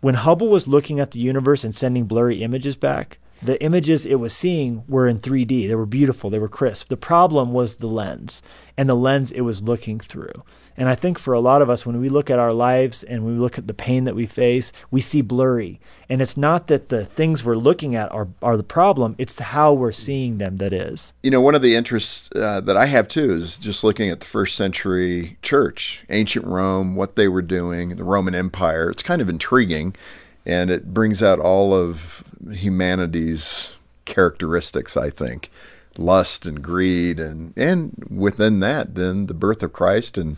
When 0.00 0.14
Hubble 0.14 0.48
was 0.48 0.68
looking 0.68 1.00
at 1.00 1.12
the 1.12 1.18
universe 1.18 1.64
and 1.64 1.74
sending 1.74 2.04
blurry 2.04 2.42
images 2.42 2.76
back, 2.76 3.18
the 3.42 3.62
images 3.62 4.06
it 4.06 4.16
was 4.16 4.34
seeing 4.34 4.84
were 4.88 5.06
in 5.06 5.20
3D. 5.20 5.68
They 5.68 5.74
were 5.74 5.86
beautiful, 5.86 6.30
they 6.30 6.38
were 6.38 6.48
crisp. 6.48 6.88
The 6.88 6.96
problem 6.96 7.52
was 7.52 7.76
the 7.76 7.86
lens 7.86 8.42
and 8.76 8.88
the 8.88 8.94
lens 8.94 9.32
it 9.32 9.42
was 9.42 9.62
looking 9.62 9.98
through. 10.00 10.42
And 10.78 10.88
I 10.88 10.94
think 10.94 11.18
for 11.18 11.32
a 11.32 11.40
lot 11.40 11.62
of 11.62 11.70
us, 11.70 11.86
when 11.86 11.98
we 12.00 12.10
look 12.10 12.28
at 12.28 12.38
our 12.38 12.52
lives 12.52 13.02
and 13.02 13.24
we 13.24 13.32
look 13.32 13.56
at 13.56 13.66
the 13.66 13.72
pain 13.72 14.04
that 14.04 14.14
we 14.14 14.26
face, 14.26 14.72
we 14.90 15.00
see 15.00 15.22
blurry. 15.22 15.80
And 16.08 16.20
it's 16.20 16.36
not 16.36 16.66
that 16.66 16.90
the 16.90 17.06
things 17.06 17.42
we're 17.42 17.56
looking 17.56 17.94
at 17.94 18.12
are, 18.12 18.28
are 18.42 18.58
the 18.58 18.62
problem, 18.62 19.14
it's 19.16 19.38
how 19.38 19.72
we're 19.72 19.92
seeing 19.92 20.36
them 20.36 20.58
that 20.58 20.74
is. 20.74 21.14
You 21.22 21.30
know, 21.30 21.40
one 21.40 21.54
of 21.54 21.62
the 21.62 21.74
interests 21.74 22.28
uh, 22.36 22.60
that 22.60 22.76
I 22.76 22.86
have 22.86 23.08
too 23.08 23.30
is 23.30 23.58
just 23.58 23.84
looking 23.84 24.10
at 24.10 24.20
the 24.20 24.26
first 24.26 24.54
century 24.54 25.38
church, 25.40 26.04
ancient 26.10 26.46
Rome, 26.46 26.94
what 26.94 27.16
they 27.16 27.28
were 27.28 27.42
doing, 27.42 27.96
the 27.96 28.04
Roman 28.04 28.34
Empire. 28.34 28.90
It's 28.90 29.02
kind 29.02 29.22
of 29.22 29.30
intriguing 29.30 29.96
and 30.44 30.70
it 30.70 30.94
brings 30.94 31.22
out 31.22 31.40
all 31.40 31.74
of 31.74 32.22
humanity's 32.50 33.72
characteristics, 34.04 34.96
I 34.96 35.10
think 35.10 35.50
lust 35.98 36.44
and 36.44 36.62
greed 36.62 37.18
and 37.18 37.54
and 37.56 38.06
within 38.10 38.60
that 38.60 38.94
then 38.96 39.28
the 39.28 39.32
birth 39.32 39.62
of 39.62 39.72
Christ 39.72 40.18
and 40.18 40.36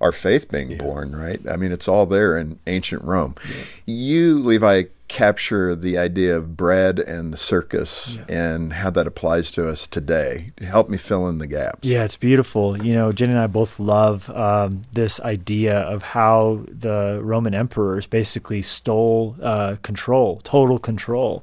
our 0.00 0.12
faith 0.12 0.50
being 0.50 0.72
yeah. 0.72 0.78
born, 0.78 1.16
right? 1.16 1.40
I 1.48 1.56
mean, 1.56 1.72
it's 1.72 1.88
all 1.88 2.06
there 2.06 2.36
in 2.36 2.58
ancient 2.66 3.02
Rome. 3.02 3.34
Yeah. 3.48 3.64
You, 3.86 4.38
Levi, 4.38 4.84
capture 5.08 5.74
the 5.74 5.96
idea 5.96 6.36
of 6.36 6.56
bread 6.56 6.98
and 6.98 7.32
the 7.32 7.36
circus 7.36 8.16
yeah. 8.16 8.52
and 8.52 8.74
how 8.74 8.90
that 8.90 9.06
applies 9.06 9.50
to 9.50 9.66
us 9.66 9.88
today. 9.88 10.52
Help 10.60 10.88
me 10.88 10.98
fill 10.98 11.26
in 11.28 11.38
the 11.38 11.46
gaps. 11.46 11.88
Yeah, 11.88 12.04
it's 12.04 12.16
beautiful. 12.16 12.82
You 12.82 12.94
know, 12.94 13.10
Jen 13.12 13.30
and 13.30 13.38
I 13.38 13.46
both 13.46 13.80
love 13.80 14.28
um, 14.30 14.82
this 14.92 15.18
idea 15.20 15.78
of 15.78 16.02
how 16.02 16.64
the 16.68 17.20
Roman 17.22 17.54
emperors 17.54 18.06
basically 18.06 18.62
stole 18.62 19.34
uh, 19.42 19.76
control, 19.82 20.40
total 20.44 20.78
control. 20.78 21.42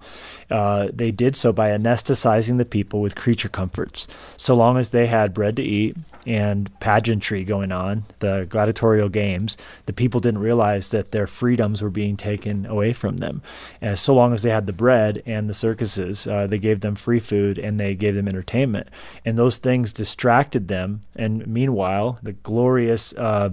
Uh, 0.50 0.90
they 0.94 1.10
did 1.12 1.36
so 1.36 1.52
by 1.52 1.70
anesthetizing 1.70 2.58
the 2.58 2.66
people 2.66 3.02
with 3.02 3.16
creature 3.16 3.50
comforts. 3.50 4.08
So 4.38 4.56
long 4.56 4.78
as 4.78 4.92
they 4.92 5.08
had 5.08 5.34
bread 5.34 5.56
to 5.56 5.64
eat 5.64 5.98
and 6.28 6.70
pageantry 6.80 7.44
going 7.44 7.72
on, 7.72 8.06
the 8.20 8.46
gladiatorial 8.48 9.10
games, 9.10 9.58
the 9.88 9.94
people 9.94 10.20
didn't 10.20 10.42
realize 10.42 10.90
that 10.90 11.12
their 11.12 11.26
freedoms 11.26 11.82
were 11.82 11.90
being 11.90 12.16
taken 12.16 12.66
away 12.68 12.94
from 12.94 13.18
them. 13.18 13.42
And 13.82 13.98
so 13.98 14.14
long 14.14 14.34
as 14.34 14.42
they 14.42 14.50
had 14.50 14.68
the 14.68 14.74
bread 14.74 15.22
and 15.26 15.50
the 15.50 15.54
circuses, 15.54 16.28
uh, 16.28 16.48
they 16.48 16.58
gave 16.58 16.82
them 16.82 16.96
free 16.96 17.20
food 17.20 17.58
and 17.58 17.80
they 17.80 17.96
gave 17.96 18.16
them 18.16 18.28
entertainment. 18.28 18.90
And 19.26 19.38
those 19.38 19.58
things 19.58 19.94
distracted 19.94 20.68
them. 20.68 21.02
And 21.16 21.46
meanwhile, 21.48 22.20
the 22.24 22.34
glorious 22.34 23.14
uh, 23.14 23.50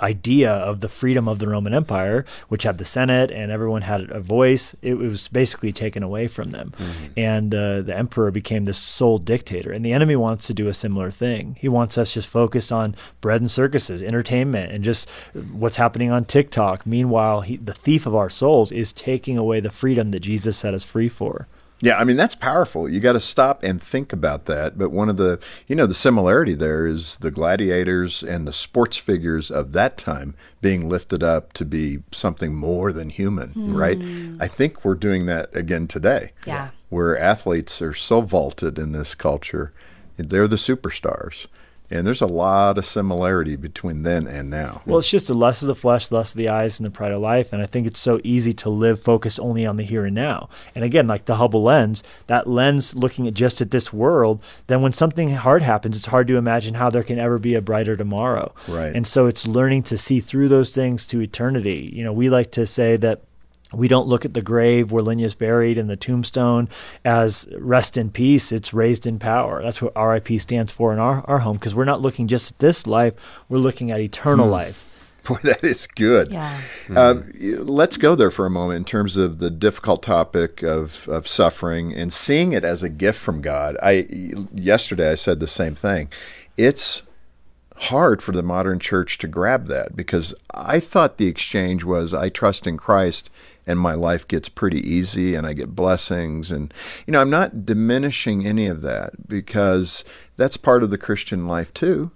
idea 0.00 0.50
of 0.50 0.80
the 0.80 0.88
freedom 0.88 1.28
of 1.28 1.38
the 1.38 1.48
Roman 1.48 1.74
Empire, 1.74 2.24
which 2.48 2.62
had 2.62 2.78
the 2.78 2.84
Senate 2.84 3.30
and 3.30 3.50
everyone 3.50 3.82
had 3.82 4.10
a 4.10 4.20
voice, 4.20 4.74
it, 4.82 4.92
it 4.92 4.96
was 4.96 5.28
basically 5.28 5.72
taken 5.72 6.02
away 6.02 6.28
from 6.28 6.50
them. 6.50 6.72
Mm-hmm. 6.78 7.06
And 7.16 7.54
uh, 7.54 7.82
the 7.82 7.96
emperor 7.96 8.30
became 8.30 8.64
this 8.64 8.78
sole 8.78 9.18
dictator. 9.18 9.72
And 9.72 9.84
the 9.84 9.92
enemy 9.92 10.16
wants 10.16 10.46
to 10.46 10.54
do 10.54 10.68
a 10.68 10.74
similar 10.74 11.10
thing. 11.10 11.56
He 11.60 11.68
wants 11.68 11.98
us 11.98 12.12
just 12.12 12.28
focus 12.28 12.70
on 12.72 12.96
bread 13.20 13.40
and 13.40 13.50
circuses, 13.50 14.02
entertainment, 14.02 14.72
and 14.72 14.84
just 14.84 15.08
what's 15.52 15.76
happening 15.76 16.10
on 16.10 16.24
TikTok. 16.24 16.86
Meanwhile, 16.86 17.42
he, 17.42 17.56
the 17.56 17.74
thief 17.74 18.06
of 18.06 18.14
our 18.14 18.30
souls 18.30 18.72
is 18.72 18.92
taking 18.92 19.36
away 19.36 19.60
the 19.60 19.70
freedom 19.70 20.10
that 20.12 20.20
Jesus 20.20 20.56
set 20.56 20.74
us 20.74 20.84
free 20.84 21.08
for. 21.08 21.46
Yeah, 21.80 21.96
I 21.96 22.04
mean 22.04 22.16
that's 22.16 22.34
powerful. 22.34 22.88
You 22.88 23.00
got 23.00 23.12
to 23.12 23.20
stop 23.20 23.62
and 23.62 23.82
think 23.82 24.12
about 24.12 24.46
that. 24.46 24.76
But 24.76 24.90
one 24.90 25.08
of 25.08 25.16
the, 25.16 25.38
you 25.66 25.76
know, 25.76 25.86
the 25.86 25.94
similarity 25.94 26.54
there 26.54 26.86
is 26.86 27.16
the 27.18 27.30
gladiators 27.30 28.22
and 28.22 28.46
the 28.46 28.52
sports 28.52 28.96
figures 28.96 29.50
of 29.50 29.72
that 29.72 29.96
time 29.96 30.34
being 30.60 30.88
lifted 30.88 31.22
up 31.22 31.52
to 31.54 31.64
be 31.64 32.00
something 32.12 32.54
more 32.54 32.92
than 32.92 33.10
human, 33.10 33.54
mm. 33.54 33.76
right? 33.76 33.98
I 34.40 34.48
think 34.48 34.84
we're 34.84 34.94
doing 34.94 35.26
that 35.26 35.54
again 35.54 35.86
today. 35.86 36.32
Yeah. 36.46 36.70
Where 36.88 37.18
athletes 37.18 37.80
are 37.80 37.94
so 37.94 38.22
vaulted 38.22 38.78
in 38.78 38.92
this 38.92 39.14
culture, 39.14 39.72
they're 40.16 40.48
the 40.48 40.56
superstars. 40.56 41.46
And 41.90 42.06
there's 42.06 42.20
a 42.20 42.26
lot 42.26 42.76
of 42.76 42.84
similarity 42.84 43.56
between 43.56 44.02
then 44.02 44.26
and 44.26 44.50
now. 44.50 44.82
Well, 44.84 44.98
it's 44.98 45.08
just 45.08 45.28
the 45.28 45.34
lust 45.34 45.62
of 45.62 45.68
the 45.68 45.74
flesh, 45.74 46.08
the 46.08 46.16
lust 46.16 46.34
of 46.34 46.38
the 46.38 46.48
eyes, 46.48 46.78
and 46.78 46.86
the 46.86 46.90
pride 46.90 47.12
of 47.12 47.22
life. 47.22 47.52
And 47.52 47.62
I 47.62 47.66
think 47.66 47.86
it's 47.86 47.98
so 47.98 48.20
easy 48.22 48.52
to 48.54 48.68
live 48.68 49.00
focused 49.00 49.40
only 49.40 49.64
on 49.64 49.76
the 49.76 49.84
here 49.84 50.04
and 50.04 50.14
now. 50.14 50.50
And 50.74 50.84
again, 50.84 51.06
like 51.06 51.24
the 51.24 51.36
Hubble 51.36 51.62
lens, 51.62 52.02
that 52.26 52.46
lens 52.46 52.94
looking 52.94 53.26
at 53.26 53.34
just 53.34 53.60
at 53.60 53.70
this 53.70 53.92
world, 53.92 54.42
then 54.66 54.82
when 54.82 54.92
something 54.92 55.30
hard 55.30 55.62
happens, 55.62 55.96
it's 55.96 56.06
hard 56.06 56.28
to 56.28 56.36
imagine 56.36 56.74
how 56.74 56.90
there 56.90 57.02
can 57.02 57.18
ever 57.18 57.38
be 57.38 57.54
a 57.54 57.62
brighter 57.62 57.96
tomorrow. 57.96 58.54
Right. 58.66 58.94
And 58.94 59.06
so 59.06 59.26
it's 59.26 59.46
learning 59.46 59.84
to 59.84 59.96
see 59.96 60.20
through 60.20 60.48
those 60.48 60.74
things 60.74 61.06
to 61.06 61.22
eternity. 61.22 61.90
You 61.94 62.04
know, 62.04 62.12
we 62.12 62.28
like 62.28 62.52
to 62.52 62.66
say 62.66 62.96
that 62.98 63.22
we 63.72 63.88
don't 63.88 64.08
look 64.08 64.24
at 64.24 64.34
the 64.34 64.42
grave 64.42 64.90
where 64.90 65.08
is 65.18 65.34
buried 65.34 65.78
and 65.78 65.90
the 65.90 65.96
tombstone 65.96 66.68
as 67.04 67.46
rest 67.58 67.96
in 67.96 68.10
peace. 68.10 68.50
It's 68.52 68.72
raised 68.72 69.06
in 69.06 69.18
power. 69.18 69.62
That's 69.62 69.82
what 69.82 69.96
RIP 69.96 70.40
stands 70.40 70.72
for 70.72 70.92
in 70.92 70.98
our, 70.98 71.24
our 71.26 71.40
home 71.40 71.56
because 71.56 71.74
we're 71.74 71.84
not 71.84 72.00
looking 72.00 72.28
just 72.28 72.52
at 72.52 72.58
this 72.58 72.86
life, 72.86 73.14
we're 73.48 73.58
looking 73.58 73.90
at 73.90 74.00
eternal 74.00 74.46
hmm. 74.46 74.52
life. 74.52 74.84
Boy, 75.28 75.36
that 75.42 75.62
is 75.62 75.86
good. 75.94 76.32
Yeah. 76.32 76.62
Mm. 76.86 77.64
let's 77.68 77.98
go 77.98 78.14
there 78.14 78.30
for 78.30 78.46
a 78.46 78.50
moment 78.50 78.78
in 78.78 78.84
terms 78.86 79.18
of 79.18 79.40
the 79.40 79.50
difficult 79.50 80.02
topic 80.02 80.62
of, 80.62 81.06
of 81.06 81.28
suffering 81.28 81.92
and 81.92 82.10
seeing 82.10 82.52
it 82.52 82.64
as 82.64 82.82
a 82.82 82.88
gift 82.88 83.18
from 83.18 83.42
God. 83.42 83.76
I 83.82 84.06
yesterday 84.54 85.12
I 85.12 85.16
said 85.16 85.40
the 85.40 85.46
same 85.46 85.74
thing. 85.74 86.08
It's 86.56 87.02
hard 87.76 88.22
for 88.22 88.32
the 88.32 88.42
modern 88.42 88.78
church 88.78 89.18
to 89.18 89.28
grab 89.28 89.66
that 89.66 89.94
because 89.94 90.34
I 90.52 90.80
thought 90.80 91.18
the 91.18 91.28
exchange 91.28 91.84
was 91.84 92.14
I 92.14 92.28
trust 92.28 92.66
in 92.66 92.76
Christ 92.76 93.28
and 93.68 93.78
my 93.78 93.92
life 93.92 94.26
gets 94.26 94.48
pretty 94.48 94.80
easy 94.80 95.34
and 95.34 95.46
I 95.46 95.52
get 95.52 95.76
blessings. 95.76 96.50
And, 96.50 96.72
you 97.06 97.12
know, 97.12 97.20
I'm 97.20 97.30
not 97.30 97.66
diminishing 97.66 98.46
any 98.46 98.66
of 98.66 98.80
that 98.80 99.28
because 99.28 100.04
that's 100.38 100.56
part 100.56 100.82
of 100.82 100.90
the 100.90 100.98
Christian 100.98 101.46
life 101.46 101.72
too. 101.74 102.10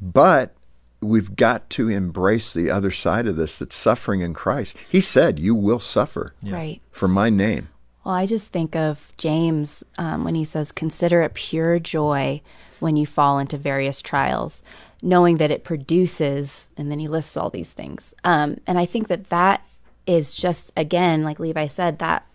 But 0.00 0.54
we've 1.00 1.34
got 1.34 1.70
to 1.70 1.88
embrace 1.88 2.52
the 2.52 2.70
other 2.70 2.90
side 2.90 3.26
of 3.26 3.36
this 3.36 3.56
that's 3.56 3.74
suffering 3.74 4.20
in 4.20 4.34
Christ. 4.34 4.76
He 4.90 5.00
said, 5.00 5.38
You 5.38 5.54
will 5.54 5.78
suffer 5.78 6.34
right. 6.42 6.82
for 6.92 7.08
my 7.08 7.30
name. 7.30 7.70
Well, 8.04 8.14
I 8.14 8.26
just 8.26 8.52
think 8.52 8.76
of 8.76 9.00
James 9.16 9.82
um, 9.96 10.22
when 10.22 10.34
he 10.34 10.44
says, 10.44 10.70
Consider 10.70 11.22
it 11.22 11.32
pure 11.32 11.78
joy 11.78 12.42
when 12.78 12.96
you 12.96 13.06
fall 13.06 13.38
into 13.38 13.56
various 13.56 14.02
trials, 14.02 14.62
knowing 15.02 15.38
that 15.38 15.50
it 15.50 15.64
produces, 15.64 16.68
and 16.76 16.90
then 16.90 16.98
he 16.98 17.08
lists 17.08 17.38
all 17.38 17.48
these 17.48 17.70
things. 17.70 18.12
Um, 18.24 18.58
and 18.66 18.78
I 18.78 18.84
think 18.84 19.08
that 19.08 19.30
that 19.30 19.62
is 20.06 20.34
just, 20.34 20.72
again, 20.76 21.22
like 21.22 21.38
Levi 21.38 21.68
said, 21.68 21.98
that 21.98 22.26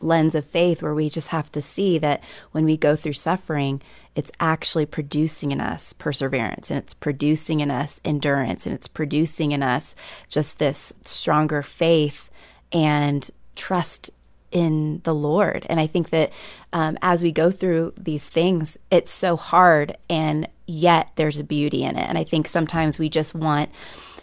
lens 0.00 0.34
of 0.34 0.44
faith 0.46 0.82
where 0.82 0.94
we 0.94 1.10
just 1.10 1.28
have 1.28 1.50
to 1.52 1.60
see 1.62 1.98
that 1.98 2.22
when 2.52 2.64
we 2.64 2.76
go 2.76 2.94
through 2.94 3.12
suffering, 3.12 3.82
it's 4.14 4.30
actually 4.40 4.86
producing 4.86 5.52
in 5.52 5.60
us 5.60 5.92
perseverance 5.92 6.70
and 6.70 6.78
it's 6.78 6.94
producing 6.94 7.60
in 7.60 7.70
us 7.70 8.00
endurance 8.04 8.66
and 8.66 8.74
it's 8.74 8.88
producing 8.88 9.52
in 9.52 9.62
us 9.62 9.94
just 10.28 10.58
this 10.58 10.92
stronger 11.02 11.62
faith 11.62 12.30
and 12.72 13.30
trust 13.56 14.10
in 14.50 15.00
the 15.04 15.14
Lord. 15.14 15.66
And 15.68 15.78
I 15.78 15.86
think 15.86 16.10
that 16.10 16.32
um, 16.72 16.98
as 17.02 17.22
we 17.22 17.32
go 17.32 17.50
through 17.50 17.92
these 17.96 18.28
things, 18.28 18.78
it's 18.90 19.10
so 19.10 19.36
hard, 19.36 19.96
and 20.08 20.48
yet 20.66 21.10
there's 21.16 21.38
a 21.38 21.44
beauty 21.44 21.84
in 21.84 21.96
it. 21.96 22.08
And 22.08 22.16
I 22.16 22.24
think 22.24 22.48
sometimes 22.48 22.98
we 22.98 23.08
just 23.08 23.34
want 23.34 23.70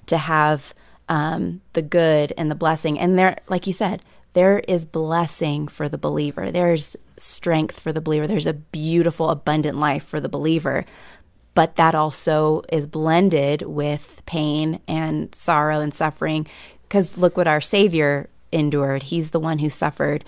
to 0.08 0.18
have 0.18 0.74
um, 1.10 1.62
the 1.74 1.82
good 1.82 2.34
and 2.38 2.50
the 2.50 2.56
blessing. 2.56 3.00
And 3.00 3.18
there, 3.18 3.38
like 3.48 3.68
you 3.68 3.74
said, 3.74 4.04
there 4.34 4.60
is 4.60 4.86
blessing 4.86 5.68
for 5.68 5.88
the 5.88 5.98
believer. 5.98 6.52
There's 6.52 6.98
strength 7.18 7.80
for 7.80 7.94
the 7.94 8.02
believer. 8.02 8.28
There's 8.28 8.48
a 8.48 8.54
beautiful, 8.54 9.30
abundant 9.30 9.78
life 9.78 10.04
for 10.04 10.20
the 10.20 10.30
believer. 10.30 10.86
But 11.54 11.76
that 11.76 11.96
also 11.96 12.64
is 12.70 12.86
blended 12.86 13.62
with 13.62 14.22
pain 14.26 14.82
and 14.88 15.34
sorrow 15.34 15.80
and 15.80 15.94
suffering. 15.94 16.48
Because 16.84 17.18
look 17.18 17.38
what 17.38 17.48
our 17.48 17.62
Savior 17.62 18.30
endured. 18.52 19.04
He's 19.04 19.30
the 19.30 19.40
one 19.40 19.60
who 19.60 19.70
suffered. 19.70 20.26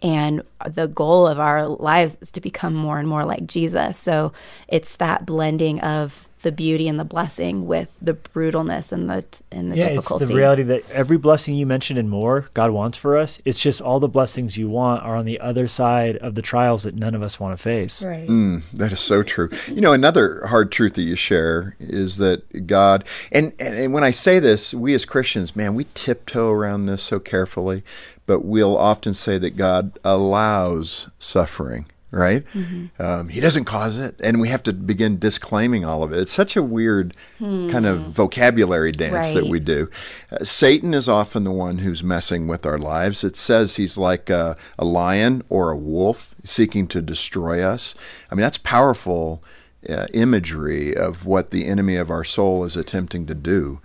And 0.00 0.42
the 0.66 0.86
goal 0.86 1.26
of 1.26 1.40
our 1.40 1.66
lives 1.68 2.16
is 2.20 2.30
to 2.32 2.40
become 2.40 2.74
more 2.74 2.98
and 2.98 3.08
more 3.08 3.24
like 3.24 3.46
Jesus. 3.46 3.98
So 3.98 4.32
it's 4.68 4.96
that 4.96 5.26
blending 5.26 5.80
of 5.80 6.28
the 6.42 6.52
beauty 6.52 6.88
and 6.88 6.98
the 6.98 7.04
blessing 7.04 7.66
with 7.66 7.88
the 8.00 8.14
brutalness 8.14 8.92
and 8.92 9.10
the 9.10 9.24
and 9.52 9.70
the 9.70 9.76
yeah, 9.76 9.88
difficulty. 9.90 10.24
it's 10.24 10.30
the 10.30 10.36
reality 10.36 10.62
that 10.62 10.88
every 10.90 11.18
blessing 11.18 11.54
you 11.54 11.66
mentioned 11.66 11.98
and 11.98 12.08
more 12.08 12.48
God 12.54 12.70
wants 12.70 12.96
for 12.96 13.16
us. 13.16 13.38
It's 13.44 13.58
just 13.58 13.80
all 13.80 14.00
the 14.00 14.08
blessings 14.08 14.56
you 14.56 14.68
want 14.68 15.02
are 15.02 15.16
on 15.16 15.26
the 15.26 15.40
other 15.40 15.68
side 15.68 16.16
of 16.16 16.34
the 16.34 16.42
trials 16.42 16.84
that 16.84 16.94
none 16.94 17.14
of 17.14 17.22
us 17.22 17.38
want 17.38 17.56
to 17.56 17.62
face. 17.62 18.02
Right. 18.02 18.28
Mm, 18.28 18.62
that 18.72 18.92
is 18.92 19.00
so 19.00 19.22
true. 19.22 19.50
You 19.68 19.80
know, 19.80 19.92
another 19.92 20.46
hard 20.46 20.72
truth 20.72 20.94
that 20.94 21.02
you 21.02 21.16
share 21.16 21.76
is 21.78 22.16
that 22.16 22.66
God 22.66 23.04
and, 23.32 23.52
and 23.58 23.92
when 23.92 24.04
I 24.04 24.10
say 24.10 24.38
this, 24.38 24.72
we 24.72 24.94
as 24.94 25.04
Christians, 25.04 25.54
man, 25.54 25.74
we 25.74 25.86
tiptoe 25.94 26.50
around 26.50 26.86
this 26.86 27.02
so 27.02 27.20
carefully, 27.20 27.84
but 28.26 28.44
we'll 28.44 28.76
often 28.76 29.12
say 29.12 29.38
that 29.38 29.56
God 29.56 29.98
allows 30.04 31.08
suffering 31.18 31.86
right? 32.10 32.44
Mm-hmm. 32.54 33.02
Um, 33.02 33.28
he 33.28 33.40
doesn't 33.40 33.64
cause 33.64 33.98
it, 33.98 34.16
and 34.22 34.40
we 34.40 34.48
have 34.48 34.62
to 34.64 34.72
begin 34.72 35.18
disclaiming 35.18 35.84
all 35.84 36.02
of 36.02 36.12
it. 36.12 36.18
It's 36.18 36.32
such 36.32 36.56
a 36.56 36.62
weird 36.62 37.16
hmm. 37.38 37.70
kind 37.70 37.86
of 37.86 38.00
vocabulary 38.00 38.92
dance 38.92 39.26
right. 39.26 39.34
that 39.34 39.46
we 39.46 39.60
do. 39.60 39.88
Uh, 40.30 40.44
Satan 40.44 40.92
is 40.94 41.08
often 41.08 41.44
the 41.44 41.50
one 41.50 41.78
who's 41.78 42.02
messing 42.02 42.48
with 42.48 42.66
our 42.66 42.78
lives. 42.78 43.22
It 43.22 43.36
says 43.36 43.76
he's 43.76 43.96
like 43.96 44.28
a, 44.28 44.56
a, 44.78 44.84
lion 44.84 45.42
or 45.48 45.70
a 45.70 45.76
wolf 45.76 46.34
seeking 46.44 46.88
to 46.88 47.00
destroy 47.00 47.62
us. 47.62 47.94
I 48.30 48.34
mean, 48.34 48.42
that's 48.42 48.58
powerful 48.58 49.42
uh, 49.88 50.06
imagery 50.12 50.96
of 50.96 51.24
what 51.24 51.50
the 51.50 51.66
enemy 51.66 51.96
of 51.96 52.10
our 52.10 52.24
soul 52.24 52.64
is 52.64 52.76
attempting 52.76 53.26
to 53.26 53.34
do. 53.34 53.80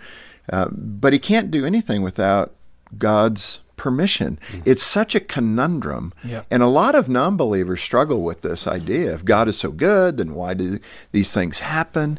Uh, 0.52 0.68
but 0.70 1.12
he 1.12 1.18
can't 1.18 1.50
do 1.50 1.64
anything 1.64 2.02
without 2.02 2.54
God's 2.98 3.60
permission. 3.76 4.38
Mm-hmm. 4.50 4.62
It's 4.64 4.82
such 4.82 5.14
a 5.14 5.20
conundrum. 5.20 6.12
And 6.50 6.62
a 6.62 6.68
lot 6.68 6.94
of 6.94 7.08
non 7.08 7.36
believers 7.36 7.80
struggle 7.80 8.22
with 8.22 8.42
this 8.42 8.66
idea 8.66 9.14
if 9.14 9.24
God 9.24 9.48
is 9.48 9.58
so 9.58 9.70
good, 9.70 10.16
then 10.16 10.34
why 10.34 10.54
do 10.54 10.78
these 11.12 11.32
things 11.32 11.60
happen? 11.60 12.18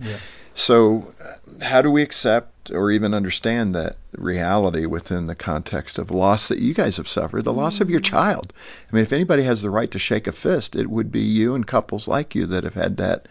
So, 0.54 1.14
uh, 1.24 1.64
how 1.64 1.84
do 1.84 1.92
we 1.92 2.02
accept 2.02 2.72
or 2.72 2.90
even 2.92 3.14
understand 3.14 3.76
that 3.76 3.98
reality 4.14 4.88
within 4.88 5.28
the 5.28 5.36
context 5.36 6.00
of 6.00 6.10
loss 6.10 6.48
that 6.48 6.58
you 6.58 6.74
guys 6.74 6.98
have 6.98 7.08
suffered, 7.08 7.44
the 7.44 7.54
loss 7.54 7.80
of 7.80 7.90
your 7.90 8.00
mm-hmm. 8.00 8.16
child? 8.16 8.54
I 8.92 8.96
mean, 8.96 9.04
if 9.04 9.14
anybody 9.14 9.44
has 9.44 9.62
the 9.62 9.70
right 9.70 9.92
to 9.92 10.00
shake 10.00 10.26
a 10.26 10.32
fist, 10.32 10.76
it 10.76 10.90
would 10.90 11.12
be 11.12 11.22
you 11.22 11.54
and 11.54 11.68
couples 11.68 12.08
like 12.08 12.34
you 12.34 12.48
that 12.48 12.64
have 12.64 12.74
had 12.74 12.98
that 12.98 13.28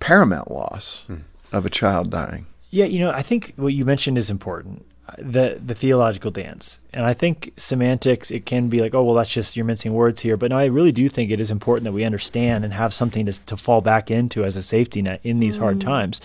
paramount 0.00 0.50
loss 0.50 1.04
mm. 1.08 1.22
of 1.52 1.66
a 1.66 1.70
child 1.70 2.10
dying. 2.10 2.46
Yeah, 2.70 2.86
you 2.86 2.98
know, 2.98 3.10
I 3.10 3.22
think 3.22 3.52
what 3.56 3.74
you 3.74 3.84
mentioned 3.84 4.18
is 4.18 4.30
important 4.30 4.84
the 5.18 5.60
the 5.64 5.74
theological 5.74 6.30
dance. 6.30 6.78
And 6.92 7.04
I 7.04 7.14
think 7.14 7.52
semantics 7.56 8.30
it 8.30 8.46
can 8.46 8.68
be 8.68 8.80
like, 8.80 8.94
oh 8.94 9.04
well, 9.04 9.14
that's 9.14 9.30
just 9.30 9.56
you're 9.56 9.64
mincing 9.64 9.92
words 9.92 10.22
here. 10.22 10.36
But 10.36 10.50
no, 10.50 10.58
I 10.58 10.66
really 10.66 10.92
do 10.92 11.08
think 11.08 11.30
it 11.30 11.40
is 11.40 11.50
important 11.50 11.84
that 11.84 11.92
we 11.92 12.04
understand 12.04 12.64
and 12.64 12.72
have 12.72 12.94
something 12.94 13.26
to 13.26 13.32
to 13.32 13.56
fall 13.56 13.80
back 13.80 14.10
into 14.10 14.44
as 14.44 14.56
a 14.56 14.62
safety 14.62 15.02
net 15.02 15.20
in 15.22 15.40
these 15.40 15.56
mm. 15.56 15.60
hard 15.60 15.80
times. 15.80 16.20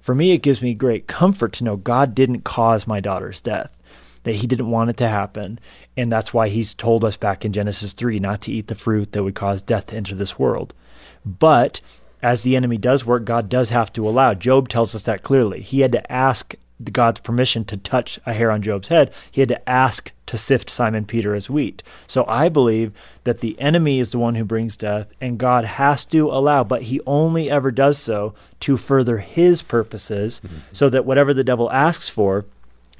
For 0.00 0.14
me, 0.14 0.32
it 0.32 0.42
gives 0.42 0.60
me 0.60 0.74
great 0.74 1.06
comfort 1.06 1.52
to 1.54 1.64
know 1.64 1.76
God 1.76 2.14
didn't 2.14 2.42
cause 2.42 2.86
my 2.86 3.00
daughter's 3.00 3.40
death. 3.40 3.70
That 4.24 4.36
he 4.36 4.46
didn't 4.46 4.70
want 4.70 4.90
it 4.90 4.96
to 4.98 5.08
happen. 5.08 5.60
And 5.96 6.10
that's 6.10 6.32
why 6.32 6.48
he's 6.48 6.74
told 6.74 7.04
us 7.04 7.16
back 7.16 7.44
in 7.44 7.52
Genesis 7.52 7.92
3 7.92 8.18
not 8.20 8.40
to 8.42 8.52
eat 8.52 8.68
the 8.68 8.74
fruit 8.74 9.12
that 9.12 9.22
would 9.22 9.34
cause 9.34 9.60
death 9.60 9.88
to 9.88 9.96
enter 9.96 10.14
this 10.14 10.38
world. 10.38 10.72
But 11.26 11.82
as 12.22 12.42
the 12.42 12.56
enemy 12.56 12.78
does 12.78 13.04
work, 13.04 13.26
God 13.26 13.50
does 13.50 13.68
have 13.68 13.92
to 13.92 14.08
allow. 14.08 14.32
Job 14.32 14.70
tells 14.70 14.94
us 14.94 15.02
that 15.02 15.22
clearly. 15.22 15.60
He 15.60 15.80
had 15.80 15.92
to 15.92 16.10
ask 16.10 16.54
God's 16.82 17.20
permission 17.20 17.64
to 17.66 17.76
touch 17.76 18.18
a 18.26 18.32
hair 18.32 18.50
on 18.50 18.62
Job's 18.62 18.88
head, 18.88 19.12
he 19.30 19.40
had 19.40 19.48
to 19.48 19.68
ask 19.68 20.10
to 20.26 20.36
sift 20.36 20.68
Simon 20.68 21.04
Peter 21.04 21.34
as 21.34 21.48
wheat. 21.48 21.82
So 22.06 22.24
I 22.26 22.48
believe 22.48 22.92
that 23.24 23.40
the 23.40 23.58
enemy 23.60 24.00
is 24.00 24.10
the 24.10 24.18
one 24.18 24.34
who 24.34 24.44
brings 24.44 24.76
death, 24.76 25.06
and 25.20 25.38
God 25.38 25.64
has 25.64 26.04
to 26.06 26.30
allow, 26.30 26.64
but 26.64 26.82
he 26.82 27.00
only 27.06 27.50
ever 27.50 27.70
does 27.70 27.98
so 27.98 28.34
to 28.60 28.76
further 28.76 29.18
his 29.18 29.62
purposes, 29.62 30.40
mm-hmm. 30.44 30.56
so 30.72 30.88
that 30.88 31.04
whatever 31.04 31.32
the 31.32 31.44
devil 31.44 31.70
asks 31.70 32.08
for 32.08 32.44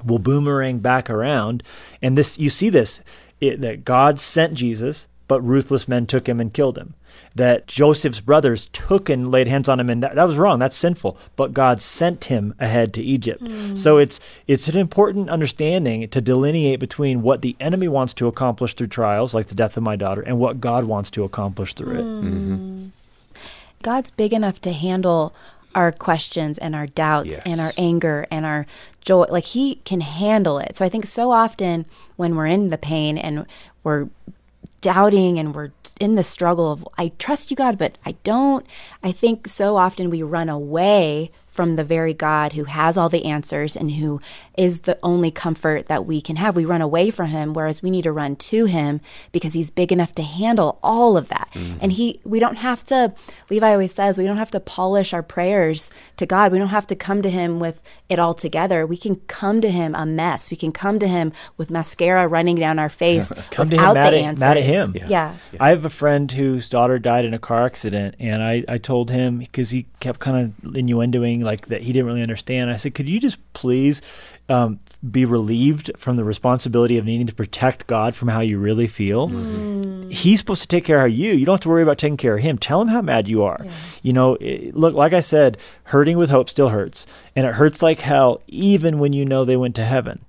will 0.05 0.19
boomerang 0.19 0.79
back 0.79 1.11
around. 1.11 1.63
And 2.01 2.17
this, 2.17 2.39
you 2.39 2.51
see 2.51 2.69
this, 2.69 3.01
it, 3.41 3.61
that 3.61 3.85
God 3.85 4.21
sent 4.21 4.55
Jesus, 4.55 5.07
but 5.29 5.41
ruthless 5.43 5.89
men 5.89 6.07
took 6.07 6.29
him 6.29 6.41
and 6.41 6.53
killed 6.53 6.79
him 6.79 6.95
that 7.35 7.67
Joseph's 7.67 8.21
brothers 8.21 8.69
took 8.73 9.09
and 9.09 9.31
laid 9.31 9.49
hands 9.49 9.69
on 9.69 9.81
him, 9.81 9.91
and 9.91 10.03
that, 10.03 10.15
that 10.15 10.25
was 10.25 10.37
wrong. 10.37 10.59
That's 10.59 10.77
sinful. 10.77 11.17
But 11.35 11.53
God 11.53 11.83
sent 11.83 12.27
him 12.27 12.55
ahead 12.61 12.95
to 12.95 13.03
Egypt. 13.03 13.43
Mm. 13.43 13.77
So 13.77 13.99
it's 13.99 14.21
it's 14.47 14.69
an 14.69 14.77
important 14.77 15.29
understanding 15.29 16.09
to 16.09 16.21
delineate 16.21 16.81
between 16.81 17.23
what 17.23 17.43
the 17.43 17.57
enemy 17.59 17.89
wants 17.89 18.15
to 18.15 18.29
accomplish 18.29 18.75
through 18.75 18.89
trials, 18.89 19.35
like 19.35 19.49
the 19.49 19.55
death 19.55 19.77
of 19.77 19.83
my 19.83 19.97
daughter, 19.97 20.23
and 20.23 20.39
what 20.39 20.61
God 20.61 20.85
wants 20.85 21.11
to 21.11 21.25
accomplish 21.25 21.75
through 21.75 21.99
it. 21.99 22.05
Mm. 22.05 22.91
God's 23.83 24.11
big 24.11 24.33
enough 24.33 24.61
to 24.63 24.73
handle 24.73 25.35
our 25.75 25.91
questions 25.91 26.57
and 26.59 26.75
our 26.77 26.87
doubts 26.87 27.31
yes. 27.31 27.41
and 27.45 27.61
our 27.61 27.73
anger 27.77 28.27
and 28.31 28.47
our 28.47 28.65
joy. 29.01 29.27
Like 29.29 29.45
he 29.45 29.77
can 29.85 30.01
handle 30.01 30.59
it. 30.59 30.77
So 30.77 30.85
I 30.85 30.89
think 30.89 31.07
so 31.07 31.33
often 31.33 31.85
when 32.15 32.37
we're 32.37 32.47
in 32.47 32.71
the 32.71 32.79
pain 32.79 33.19
and 33.19 33.45
we're 33.83 34.09
doubting 34.85 35.39
and 35.39 35.55
we're 35.55 35.71
in 35.99 36.15
the 36.15 36.23
struggle 36.23 36.71
of 36.71 36.87
I 36.99 37.09
trust 37.19 37.51
you 37.51 37.57
God 37.57 37.79
but 37.79 37.97
I 38.05 38.13
don't. 38.23 38.67
I 39.03 39.13
think 39.13 39.49
so 39.49 39.79
often 39.79 40.11
we 40.11 40.23
run 40.23 40.51
away 40.51 41.31
from 41.49 41.77
the 41.77 41.85
very 41.85 42.13
God 42.13 42.53
who 42.53 42.65
has 42.65 42.99
all 42.99 43.09
the 43.09 43.25
answers 43.25 43.77
and 43.77 43.93
who 43.93 44.21
is 44.57 44.81
the 44.81 44.99
only 45.03 45.31
comfort 45.31 45.89
that 45.89 46.07
we 46.07 46.21
can 46.21 46.37
have. 46.37 46.57
We 46.57 46.65
run 46.65 46.81
away 46.81 47.11
from 47.11 47.29
him, 47.29 47.55
whereas 47.55 47.83
we 47.83 47.91
need 47.91 48.03
to 48.03 48.13
run 48.13 48.37
to 48.37 48.67
him 48.67 49.01
because 49.33 49.53
he's 49.53 49.71
big 49.71 49.91
enough 49.91 50.15
to 50.15 50.23
handle 50.23 50.79
all 50.83 51.17
of 51.17 51.29
that. 51.29 51.49
Mm-hmm. 51.55 51.79
And 51.81 51.93
he, 51.93 52.21
we 52.25 52.39
don't 52.39 52.57
have 52.57 52.85
to, 52.87 53.15
Levi 53.51 53.73
always 53.73 53.95
says, 53.95 54.17
we 54.17 54.27
don't 54.27 54.37
have 54.37 54.51
to 54.51 54.61
polish 54.61 55.13
our 55.13 55.23
prayers 55.23 55.91
to 56.17 56.27
God. 56.27 56.53
We 56.53 56.59
don't 56.59 56.69
have 56.69 56.87
to 56.89 56.97
come 56.97 57.23
to 57.23 57.31
him 57.31 57.59
with 57.59 57.81
it 58.09 58.19
all 58.19 58.35
together. 58.35 58.87
We 58.87 58.97
can 58.97 59.17
come 59.27 59.61
to 59.61 59.71
him 59.71 59.95
a 59.95 60.07
mess. 60.07 60.51
We 60.51 60.57
can 60.57 60.73
come 60.73 60.99
to 61.01 61.09
him 61.09 61.33
with 61.57 61.71
mascara 61.71 62.29
running 62.29 62.57
down 62.57 62.79
our 62.79 62.89
face 62.89 63.33
come 63.51 63.71
to 63.71 63.77
him 63.77 63.95
mad 63.95 64.15
at, 64.15 64.39
mad 64.39 64.57
at, 64.57 64.63
him. 64.63 64.93
Yeah. 64.95 65.09
Yeah. 65.09 65.37
yeah. 65.53 65.59
I 65.61 65.71
have 65.71 65.85
a 65.85 65.91
friend 65.91 66.31
whose 66.31 66.69
daughter 66.69 66.99
died 66.99 67.25
in 67.25 67.35
a 67.35 67.39
car 67.39 67.65
accident, 67.65 68.15
and 68.19 68.43
I, 68.43 68.65
I 68.69 68.79
told 68.79 69.11
him 69.11 69.39
because 69.39 69.71
he 69.71 69.87
kept 70.01 70.21
kind 70.21 70.37
of 70.65 70.73
innuendoing 70.73 71.43
like 71.43 71.69
that 71.69 71.83
he 71.83 71.93
didn't 71.93 72.07
really 72.07 72.23
understand. 72.23 72.71
I 72.71 72.77
said, 72.77 72.95
could 72.95 73.09
you 73.09 73.19
just 73.19 73.39
please 73.53 74.03
um, 74.49 74.81
be 75.11 75.25
relieved 75.25 75.91
from 75.97 76.17
the 76.17 76.25
responsibility 76.25 76.99
of 76.99 77.05
needing 77.05 77.27
to 77.27 77.35
protect 77.35 77.87
God 77.87 78.15
from 78.15 78.29
how 78.29 78.41
you 78.41 78.59
really 78.59 78.87
feel. 78.87 79.29
Mm. 79.29 80.13
He's 80.13 80.39
supposed 80.39 80.63
to 80.63 80.69
take 80.69 80.85
care 80.85 81.05
of 81.05 81.13
you. 81.13 81.33
You 81.33 81.45
don't 81.45 81.55
have 81.55 81.63
to 81.63 81.69
worry 81.69 81.83
about 81.83 81.99
taking 81.99 82.17
care 82.17 82.37
of 82.37 82.43
him. 82.43 82.59
Tell 82.59 82.81
him 82.81 82.89
how 82.89 83.03
mad 83.03 83.27
you 83.29 83.43
are. 83.43 83.65
You 84.03 84.13
know, 84.13 84.35
it, 84.41 84.75
look, 84.75 84.95
like 84.95 85.13
I 85.13 85.21
said, 85.21 85.59
hurting 85.85 86.17
with 86.17 86.31
hope 86.31 86.49
still 86.49 86.69
hurts. 86.71 87.07
And 87.37 87.47
it 87.47 87.55
hurts 87.55 87.83
like 87.83 88.01
hell, 88.01 88.43
even 88.47 88.99
when 88.99 89.13
you 89.13 89.25
know 89.25 89.45
they 89.45 89.57
went 89.57 89.75
to 89.77 89.85
heaven. 89.85 90.25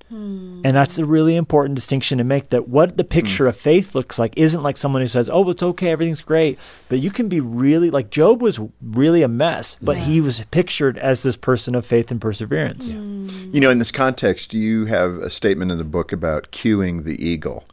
And 0.65 0.75
that's 0.75 0.98
a 0.98 1.05
really 1.05 1.36
important 1.36 1.75
distinction 1.75 2.17
to 2.19 2.24
make 2.24 2.50
that 2.50 2.67
what 2.69 2.95
the 2.98 3.03
picture 3.03 3.48
of 3.48 3.57
faith 3.57 3.93
looks 3.93 4.17
like 4.17 4.34
isn't 4.38 4.63
like 4.63 4.77
someone 4.77 5.01
who 5.01 5.07
says, 5.07 5.29
oh, 5.29 5.50
it's 5.50 5.62
okay, 5.62 5.89
everything's 5.91 6.22
great. 6.22 6.57
But 6.89 7.00
you 7.00 7.12
can 7.12 7.27
be 7.27 7.39
really, 7.41 7.89
like 7.89 8.10
Job 8.12 8.41
was 8.41 8.60
really 8.81 9.24
a 9.24 9.27
mess, 9.27 9.77
but 9.81 9.98
he 9.98 10.22
was 10.22 10.41
pictured 10.51 10.98
as 10.98 11.22
this 11.22 11.36
person 11.36 11.75
of 11.75 11.86
faith 11.86 12.12
and 12.12 12.22
perseverance. 12.22 12.91
You 13.51 13.60
know, 13.62 13.70
in 13.70 13.77
this 13.79 13.91
context, 13.91 14.53
you 14.53 14.86
have 14.86 15.15
a 15.15 15.29
statement 15.29 15.72
in 15.72 15.77
the 15.77 15.84
book 15.84 16.12
about 16.12 16.51
cueing 16.51 17.03
the 17.03 17.24
eagle, 17.25 17.63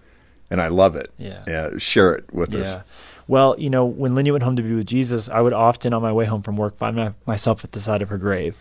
and 0.50 0.61
I 0.61 0.68
love 0.68 0.97
it. 0.97 1.11
Yeah. 1.18 1.71
share 1.78 2.14
it 2.14 2.32
with 2.32 2.54
Yeah. 2.54 2.61
us. 2.61 2.82
Well, 3.28 3.54
you 3.59 3.71
know, 3.71 3.85
when 3.85 4.14
Lydia 4.14 4.32
went 4.32 4.42
home 4.42 4.56
to 4.56 4.62
be 4.62 4.75
with 4.75 4.87
Jesus, 4.87 5.28
I 5.28 5.40
would 5.40 5.52
often, 5.52 5.92
on 5.92 6.02
my 6.02 6.12
way 6.12 6.25
home 6.25 6.42
from 6.42 6.56
work, 6.56 6.76
find 6.76 6.97
my, 6.97 7.12
myself 7.26 7.64
at 7.64 7.73
the 7.73 7.80
side 7.80 8.02
of 8.02 8.09
her 8.09 8.18
grave. 8.18 8.54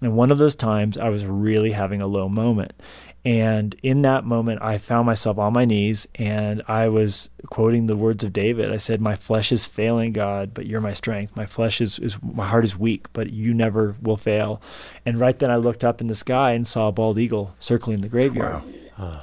And 0.00 0.16
one 0.16 0.30
of 0.30 0.38
those 0.38 0.54
times, 0.54 0.96
I 0.98 1.08
was 1.08 1.24
really 1.24 1.72
having 1.72 2.00
a 2.00 2.06
low 2.06 2.28
moment. 2.28 2.72
And 3.26 3.74
in 3.82 4.02
that 4.02 4.24
moment, 4.24 4.62
I 4.62 4.78
found 4.78 5.04
myself 5.04 5.36
on 5.36 5.52
my 5.52 5.64
knees 5.64 6.06
and 6.14 6.62
I 6.68 6.86
was 6.86 7.28
quoting 7.46 7.86
the 7.86 7.96
words 7.96 8.22
of 8.22 8.32
David. 8.32 8.72
I 8.72 8.76
said, 8.76 9.00
My 9.00 9.16
flesh 9.16 9.50
is 9.50 9.66
failing, 9.66 10.12
God, 10.12 10.54
but 10.54 10.66
you're 10.66 10.80
my 10.80 10.92
strength. 10.92 11.34
My 11.34 11.44
flesh 11.44 11.80
is, 11.80 11.98
is 11.98 12.16
my 12.22 12.46
heart 12.46 12.64
is 12.64 12.78
weak, 12.78 13.12
but 13.12 13.30
you 13.30 13.52
never 13.52 13.96
will 14.00 14.16
fail. 14.16 14.62
And 15.04 15.18
right 15.18 15.36
then 15.36 15.50
I 15.50 15.56
looked 15.56 15.82
up 15.82 16.00
in 16.00 16.06
the 16.06 16.14
sky 16.14 16.52
and 16.52 16.68
saw 16.68 16.86
a 16.86 16.92
bald 16.92 17.18
eagle 17.18 17.56
circling 17.58 18.00
the 18.00 18.08
graveyard. 18.08 18.62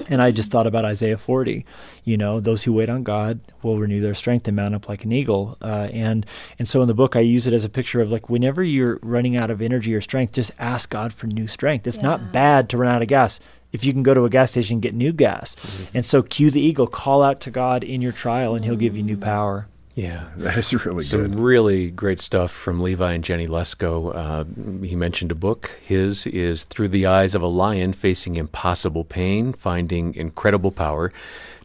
And 0.08 0.20
I 0.20 0.32
just 0.32 0.50
thought 0.50 0.66
about 0.66 0.84
Isaiah 0.84 1.16
40. 1.16 1.64
You 2.04 2.18
know, 2.18 2.40
those 2.40 2.62
who 2.62 2.74
wait 2.74 2.90
on 2.90 3.04
God 3.04 3.40
will 3.62 3.78
renew 3.78 4.02
their 4.02 4.14
strength 4.14 4.46
and 4.46 4.54
mount 4.54 4.74
up 4.74 4.86
like 4.86 5.04
an 5.04 5.12
eagle. 5.12 5.56
Uh, 5.62 5.88
and 5.94 6.26
and 6.58 6.68
so 6.68 6.82
in 6.82 6.88
the 6.88 6.94
book, 6.94 7.16
I 7.16 7.20
use 7.20 7.46
it 7.46 7.54
as 7.54 7.64
a 7.64 7.70
picture 7.70 8.02
of 8.02 8.12
like 8.12 8.28
whenever 8.28 8.62
you're 8.62 8.98
running 9.02 9.34
out 9.34 9.50
of 9.50 9.62
energy 9.62 9.94
or 9.94 10.02
strength, 10.02 10.34
just 10.34 10.50
ask 10.58 10.90
God 10.90 11.14
for 11.14 11.26
new 11.26 11.46
strength. 11.46 11.86
It's 11.86 12.02
not 12.02 12.32
bad 12.32 12.68
to 12.68 12.76
run 12.76 12.94
out 12.94 13.00
of 13.00 13.08
gas 13.08 13.40
if 13.74 13.84
you 13.84 13.92
can 13.92 14.02
go 14.02 14.14
to 14.14 14.24
a 14.24 14.30
gas 14.30 14.52
station 14.52 14.74
and 14.74 14.82
get 14.82 14.94
new 14.94 15.12
gas. 15.12 15.56
And 15.92 16.04
so 16.04 16.22
cue 16.22 16.50
the 16.50 16.60
eagle, 16.60 16.86
call 16.86 17.22
out 17.22 17.40
to 17.40 17.50
God 17.50 17.84
in 17.84 18.00
your 18.00 18.12
trial, 18.12 18.54
and 18.54 18.64
He'll 18.64 18.76
give 18.76 18.96
you 18.96 19.02
new 19.02 19.18
power. 19.18 19.66
Yeah. 19.94 20.28
That 20.36 20.56
is 20.56 20.72
really 20.72 21.02
good. 21.02 21.10
Some 21.10 21.28
good. 21.28 21.38
really 21.38 21.90
great 21.90 22.20
stuff 22.20 22.50
from 22.50 22.80
Levi 22.80 23.12
and 23.12 23.22
Jenny 23.22 23.46
Lusko. 23.46 24.14
Uh, 24.14 24.84
he 24.84 24.96
mentioned 24.96 25.30
a 25.30 25.36
book. 25.36 25.76
His 25.84 26.26
is 26.26 26.64
Through 26.64 26.88
the 26.88 27.06
Eyes 27.06 27.34
of 27.34 27.42
a 27.42 27.46
Lion 27.46 27.92
Facing 27.92 28.36
Impossible 28.36 29.04
Pain, 29.04 29.52
Finding 29.52 30.14
Incredible 30.14 30.72
Power. 30.72 31.12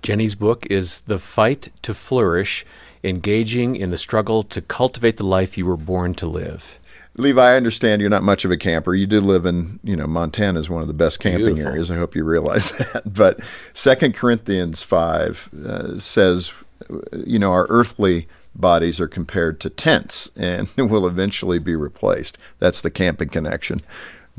Jenny's 0.01 0.36
book 0.36 0.66
is 0.70 1.01
The 1.01 1.20
Fight 1.20 1.72
to 1.82 1.94
Flourish, 1.94 2.66
Engaging 3.04 3.75
in 3.75 3.92
the 3.92 3.98
Struggle 3.98 4.44
to 4.44 4.62
Cultivate 4.62 5.18
the 5.18 5.25
Life 5.25 5.58
You 5.58 5.66
Were 5.66 5.78
Born 5.78 6.13
to 6.16 6.28
Live. 6.28 6.78
Levi, 7.20 7.54
I 7.54 7.56
understand 7.56 8.02
you're 8.02 8.10
not 8.10 8.24
much 8.24 8.46
of 8.46 8.52
a 8.52 8.58
camper. 8.58 8.96
You 8.96 9.06
did 9.06 9.24
live 9.24 9.46
in, 9.46 9.80
you 9.84 9.96
know, 9.96 10.08
Montana 10.08 10.60
is 10.60 10.70
one 10.70 10.82
of 10.82 10.88
the 10.88 10.94
best 10.94 11.20
camping 11.20 11.56
Beautiful. 11.56 11.72
areas. 11.72 11.92
I 11.92 11.96
hope 11.96 12.16
you 12.16 12.24
realize 12.24 12.72
that. 12.78 13.14
But 13.14 13.40
Second 13.74 14.16
Corinthians 14.16 14.82
five 14.82 15.50
uh, 15.66 16.00
says, 16.00 16.52
you 17.26 17.40
know, 17.40 17.52
our 17.52 17.68
earthly 17.70 18.28
bodies 18.56 19.00
are 19.00 19.08
compared 19.08 19.60
to 19.62 19.70
tents 19.70 20.30
and 20.36 20.68
will 20.78 21.08
eventually 21.08 21.60
be 21.60 21.76
replaced. 21.76 22.38
That's 22.60 22.82
the 22.82 22.92
camping 22.92 23.30
connection. 23.30 23.82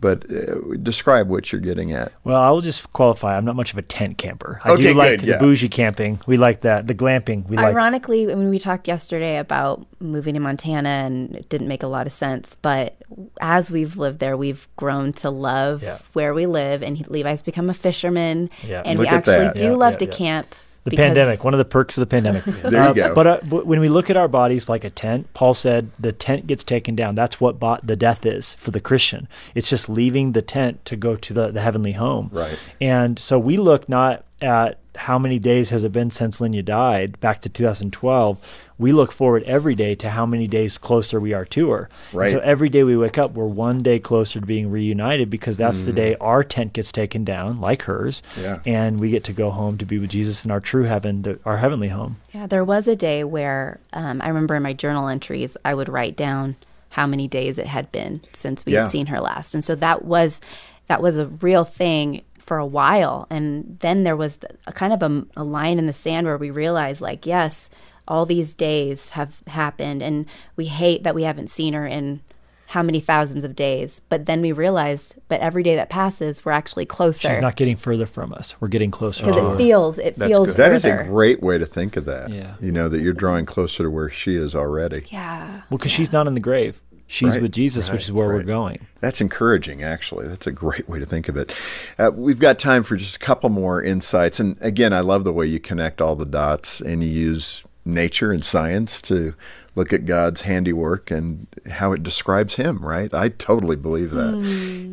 But 0.01 0.25
uh, 0.31 0.55
describe 0.83 1.29
what 1.29 1.53
you're 1.53 1.61
getting 1.61 1.93
at. 1.93 2.13
Well, 2.25 2.41
I 2.41 2.49
will 2.51 2.61
just 2.63 2.91
qualify. 2.93 3.37
I'm 3.37 3.45
not 3.45 3.55
much 3.57 3.73
of 3.73 3.79
a 3.79 3.83
tent 3.83 4.17
camper. 4.19 4.61
I 4.65 4.71
Okay, 4.71 4.83
do 4.83 4.95
like 4.95 5.11
good, 5.11 5.21
the 5.21 5.27
yeah. 5.33 5.39
bougie 5.39 5.69
camping. 5.69 6.21
We 6.27 6.37
like 6.39 6.63
that. 6.63 6.87
The 6.87 6.95
glamping. 6.95 7.47
We 7.49 7.57
like. 7.57 7.67
Ironically, 7.67 8.27
when 8.27 8.49
we 8.49 8.59
talked 8.59 8.89
yesterday 8.89 9.37
about 9.37 9.87
moving 10.01 10.35
to 10.35 10.41
Montana 10.41 10.89
and 10.89 11.37
it 11.37 11.49
didn't 11.49 11.69
make 11.69 11.83
a 11.83 11.87
lot 11.87 12.07
of 12.07 12.13
sense, 12.13 12.57
but 12.63 12.97
as 13.41 13.71
we've 13.71 13.97
lived 13.97 14.19
there, 14.21 14.37
we've 14.37 14.67
grown 14.77 15.13
to 15.15 15.31
love 15.31 15.83
Yeah. 15.83 15.99
where 16.15 16.33
we 16.33 16.47
live. 16.47 16.83
And 16.83 17.07
Levi's 17.09 17.43
become 17.43 17.69
a 17.69 17.75
fisherman, 17.75 18.49
Yeah. 18.63 18.83
and 18.85 18.99
Look 18.99 19.09
we 19.11 19.15
actually 19.15 19.37
that. 19.39 19.57
do 19.57 19.65
Yeah, 19.67 19.75
love 19.77 19.93
yeah, 19.95 19.99
to 19.99 20.05
yeah. 20.07 20.13
camp. 20.13 20.55
The 20.85 20.91
because- 20.91 21.05
pandemic, 21.09 21.45
one 21.45 21.53
of 21.53 21.59
the 21.59 21.65
perks 21.67 21.97
of 21.99 22.01
the 22.03 22.07
pandemic. 22.07 22.45
There 22.63 22.71
you 22.73 22.79
Uh, 22.79 22.93
go. 22.93 23.15
But, 23.15 23.27
uh, 23.27 23.39
but 23.45 23.67
when 23.67 23.81
we 23.81 23.89
look 23.91 24.09
at 24.09 24.17
our 24.17 24.29
bodies 24.29 24.69
like 24.69 24.83
a 24.83 24.89
tent, 24.91 25.29
Paul 25.35 25.53
said 25.53 25.91
the 25.99 26.13
tent 26.13 26.47
gets 26.47 26.65
taken 26.65 26.97
down. 26.97 27.15
That's 27.15 27.39
what 27.41 27.59
bo- 27.61 27.79
the 27.83 27.97
death 27.97 28.25
is 28.25 28.55
for 28.55 28.71
the 28.71 28.81
Christian. 28.81 29.29
It's 29.55 29.69
just 29.69 29.89
leaving 29.91 30.33
the 30.33 30.41
tent 30.43 30.83
to 30.87 30.97
go 30.97 31.17
to 31.17 31.35
the, 31.35 31.51
the 31.51 31.61
heavenly 31.61 31.93
home. 31.93 32.31
Right. 32.33 32.59
And 32.81 33.19
so 33.19 33.39
we 33.39 33.59
look 33.59 33.89
not 33.91 34.25
at 34.43 34.79
how 34.97 35.19
many 35.19 35.39
days 35.39 35.71
has 35.71 35.85
it 35.85 35.93
been 35.93 36.11
since 36.11 36.41
Lenya 36.41 36.65
died, 36.65 37.19
back 37.21 37.41
to 37.43 37.49
2012. 37.49 38.39
We 38.79 38.93
look 38.93 39.13
forward 39.13 39.43
every 39.43 39.75
day 39.75 39.95
to 39.97 40.09
how 40.09 40.25
many 40.25 40.49
days 40.49 40.79
closer 40.79 41.21
we 41.21 41.35
are 41.35 41.45
to 41.47 41.71
her. 41.71 41.91
And 42.13 42.19
Right. 42.19 42.31
so 42.31 42.39
every 42.39 42.71
day 42.71 42.83
we 42.83 42.97
wake 42.97 43.19
up, 43.19 43.33
we're 43.35 43.45
one 43.45 43.83
day 43.83 43.99
closer 43.99 44.41
to 44.41 44.47
being 44.47 44.71
reunited 44.71 45.29
because 45.29 45.59
that's 45.59 45.83
the 45.83 45.93
day 45.93 46.17
our 46.19 46.43
tent 46.43 46.73
gets 46.73 46.91
taken 46.91 47.23
down, 47.23 47.61
like 47.61 47.83
hers, 47.83 48.23
Yeah. 48.41 48.61
and 48.65 48.99
we 48.99 49.11
get 49.11 49.23
to 49.25 49.33
go 49.35 49.51
home 49.51 49.77
to 49.79 49.85
be 49.85 49.99
with 49.99 50.11
Jesus 50.11 50.47
in 50.47 50.51
our 50.51 50.61
true 50.61 50.85
heaven, 50.85 51.23
the, 51.23 51.39
our 51.45 51.59
heavenly 51.59 51.89
home. 51.89 52.17
Yeah, 52.33 52.47
there 52.47 52.65
was 52.65 52.89
a 52.89 52.97
day 52.97 53.23
where 53.23 53.81
um, 53.93 54.23
I 54.25 54.29
remember 54.29 54.55
in 54.57 54.63
my 54.63 54.73
journal 54.73 55.09
entries, 55.09 55.59
I 55.63 55.75
would 55.75 55.91
write 55.91 56.17
down 56.17 56.57
how 56.89 57.07
many 57.07 57.29
days 57.29 57.59
it 57.59 57.67
had 57.67 57.93
been 57.93 58.23
since 58.33 58.65
we 58.65 58.73
Yeah. 58.73 58.83
had 58.83 58.91
seen 58.91 59.07
her 59.07 59.21
last, 59.21 59.55
and 59.55 59.63
so 59.65 59.75
that 59.77 60.05
was 60.07 60.41
that 60.89 61.01
was 61.03 61.19
a 61.19 61.27
real 61.27 61.63
thing 61.65 62.21
for 62.51 62.59
a 62.59 62.67
while. 62.67 63.29
And 63.31 63.79
then 63.79 64.03
there 64.03 64.17
was 64.17 64.37
a 64.67 64.73
kind 64.73 64.93
of 64.93 65.03
a, 65.05 65.25
a 65.37 65.45
line 65.45 65.79
in 65.79 65.87
the 65.87 65.93
sand 65.93 66.27
where 66.27 66.37
we 66.37 66.51
realized, 66.51 67.01
like, 67.01 67.25
yes, 67.25 67.71
all 68.09 68.27
these 68.27 68.55
days 68.55 69.11
have 69.11 69.33
happened, 69.47 70.03
and 70.03 70.27
we 70.57 70.65
hate 70.65 71.05
that 71.05 71.15
we 71.15 71.23
haven't 71.23 71.47
seen 71.47 71.75
her 71.75 71.87
in 71.87 72.23
how 72.67 72.83
many 72.83 72.99
thousands 72.99 73.45
of 73.45 73.55
days. 73.55 74.03
But 74.09 74.27
then 74.27 74.41
we 74.41 74.51
realized, 74.51 75.15
but 75.29 75.41
every 75.41 75.63
day 75.63 75.77
that 75.77 75.91
passes, 75.91 76.45
we're 76.45 76.51
actually 76.51 76.87
closer 76.87 77.29
She's 77.29 77.41
not 77.41 77.55
getting 77.55 77.77
further 77.77 78.07
from 78.07 78.35
us. 78.35 78.57
We're 78.59 78.67
getting 78.67 78.91
closer. 78.91 79.27
because 79.27 79.41
to 79.41 79.53
it 79.53 79.57
feels 79.57 79.99
it 80.01 80.19
That's 80.19 80.29
feels 80.33 80.49
good. 80.49 80.57
That 80.57 80.73
is 80.73 80.85
a 80.85 81.05
great 81.05 81.41
way 81.41 81.57
to 81.57 81.67
think 81.67 81.97
of 81.97 82.07
that. 82.07 82.31
Yeah. 82.31 82.57
You 82.61 82.73
know, 82.73 82.89
that 82.89 83.01
you're 83.01 83.13
drawing 83.13 83.47
closer 83.47 83.85
to 83.85 83.91
where 83.91 84.11
she 84.11 84.35
is 84.35 84.57
already. 84.57 85.07
yeah. 85.13 85.63
Well, 85.71 85.79
because 85.79 85.93
she's 85.93 86.11
not 86.11 86.27
in 86.27 86.35
the 86.35 86.41
grave. 86.41 86.81
She's 87.13 87.33
Right, 87.33 87.43
with 87.43 87.51
Jesus, 87.51 87.91
which 87.91 88.05
is 88.05 88.13
where 88.13 88.29
we're 88.29 88.45
going. 88.45 88.87
That's 89.01 89.21
encouraging, 89.21 89.83
actually. 89.83 90.29
That's 90.29 90.47
a 90.47 90.53
great 90.53 90.89
way 90.89 91.01
to 91.01 91.05
think 91.05 91.29
of 91.29 91.37
it. 91.37 91.51
Uh, 91.99 92.13
we've 92.15 92.39
got 92.39 92.57
time 92.57 92.85
for 92.85 92.95
just 92.95 93.17
a 93.17 93.19
couple 93.19 93.51
more 93.51 93.83
insights. 93.83 94.39
And 94.39 94.57
again, 94.61 94.93
I 94.93 95.01
love 95.01 95.25
the 95.25 95.33
way 95.33 95.47
you 95.47 95.59
connect 95.59 96.01
all 96.01 96.15
the 96.15 96.25
dots 96.25 96.81
and 96.81 97.03
you 97.03 97.11
use 97.11 97.65
nature 97.85 98.31
and 98.31 98.45
science 98.45 99.03
to 99.03 99.35
look 99.75 99.93
at 99.93 100.07
God's 100.07 100.43
handiwork 100.43 101.11
and 101.11 101.49
how 101.69 101.93
it 101.93 102.05
describes 102.05 102.55
Him, 102.55 102.79
right? 102.79 103.13
I 103.13 103.31
totally 103.31 103.75
believe 103.75 104.13
that. 104.13 104.35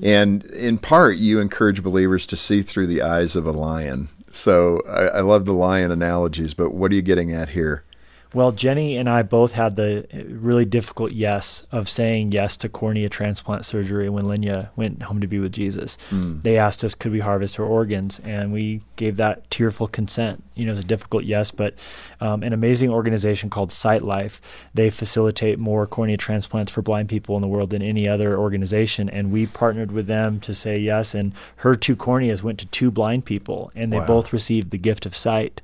And 0.01 0.43
in 0.45 0.79
part, 0.79 1.17
you 1.17 1.39
encourage 1.39 1.83
believers 1.83 2.25
to 2.27 2.35
see 2.35 2.63
through 2.63 2.87
the 2.87 3.03
eyes 3.03 3.35
of 3.35 3.45
a 3.45 3.51
lion. 3.51 4.09
So 4.31 4.81
I, 4.89 5.19
I 5.19 5.21
love 5.21 5.45
the 5.45 5.53
lion 5.53 5.91
analogies, 5.91 6.55
but 6.55 6.73
what 6.73 6.91
are 6.91 6.95
you 6.95 7.03
getting 7.03 7.31
at 7.31 7.49
here? 7.49 7.83
Well, 8.33 8.51
Jenny 8.51 8.97
and 8.97 9.09
I 9.09 9.23
both 9.23 9.53
had 9.53 9.75
the 9.77 10.05
uh, 10.13 10.23
really 10.27 10.65
difficult 10.65 11.11
yes 11.13 11.65
of 11.71 11.87
saying 11.87 12.33
yes 12.33 12.57
to 12.57 12.69
cornea 12.69 13.09
transplant 13.09 13.65
surgery 13.65 14.09
when 14.09 14.25
Lenya 14.25 14.69
went 14.75 15.01
home 15.03 15.21
to 15.21 15.27
be 15.27 15.39
with 15.39 15.53
Jesus. 15.53 15.97
They 16.11 16.57
asked 16.57 16.83
us, 16.83 16.93
could 16.93 17.11
we 17.11 17.19
harvest 17.21 17.55
her 17.55 17.63
organs? 17.63 18.19
And 18.23 18.51
we 18.51 18.81
gave 18.95 19.17
that 19.17 19.49
tearful 19.49 19.87
consent. 19.87 20.43
You 20.55 20.65
know, 20.65 20.75
the 20.75 20.83
difficult 20.83 21.23
yes, 21.23 21.51
but 21.51 21.75
um, 22.19 22.41
an 22.43 22.51
amazing 22.51 22.89
organization 22.89 23.49
called 23.49 23.69
SightLife, 23.69 24.39
they 24.73 24.89
facilitate 24.89 25.59
more 25.59 25.85
cornea 25.85 26.17
transplants 26.17 26.71
for 26.71 26.81
blind 26.81 27.09
people 27.09 27.35
in 27.35 27.41
the 27.41 27.47
world 27.47 27.69
than 27.69 27.81
any 27.83 28.07
other 28.07 28.37
organization. 28.37 29.07
And 29.09 29.31
we 29.31 29.45
partnered 29.45 29.91
with 29.91 30.07
them 30.07 30.39
to 30.41 30.55
say 30.55 30.79
yes. 30.79 31.13
And 31.13 31.33
her 31.57 31.75
two 31.75 31.95
corneas 31.95 32.41
went 32.43 32.57
to 32.59 32.65
two 32.65 32.89
blind 32.91 33.25
people, 33.25 33.71
and 33.75 33.93
they 33.93 33.99
Wow. 33.99 34.05
both 34.07 34.33
received 34.33 34.71
the 34.71 34.77
gift 34.77 35.05
of 35.05 35.15
sight. 35.15 35.61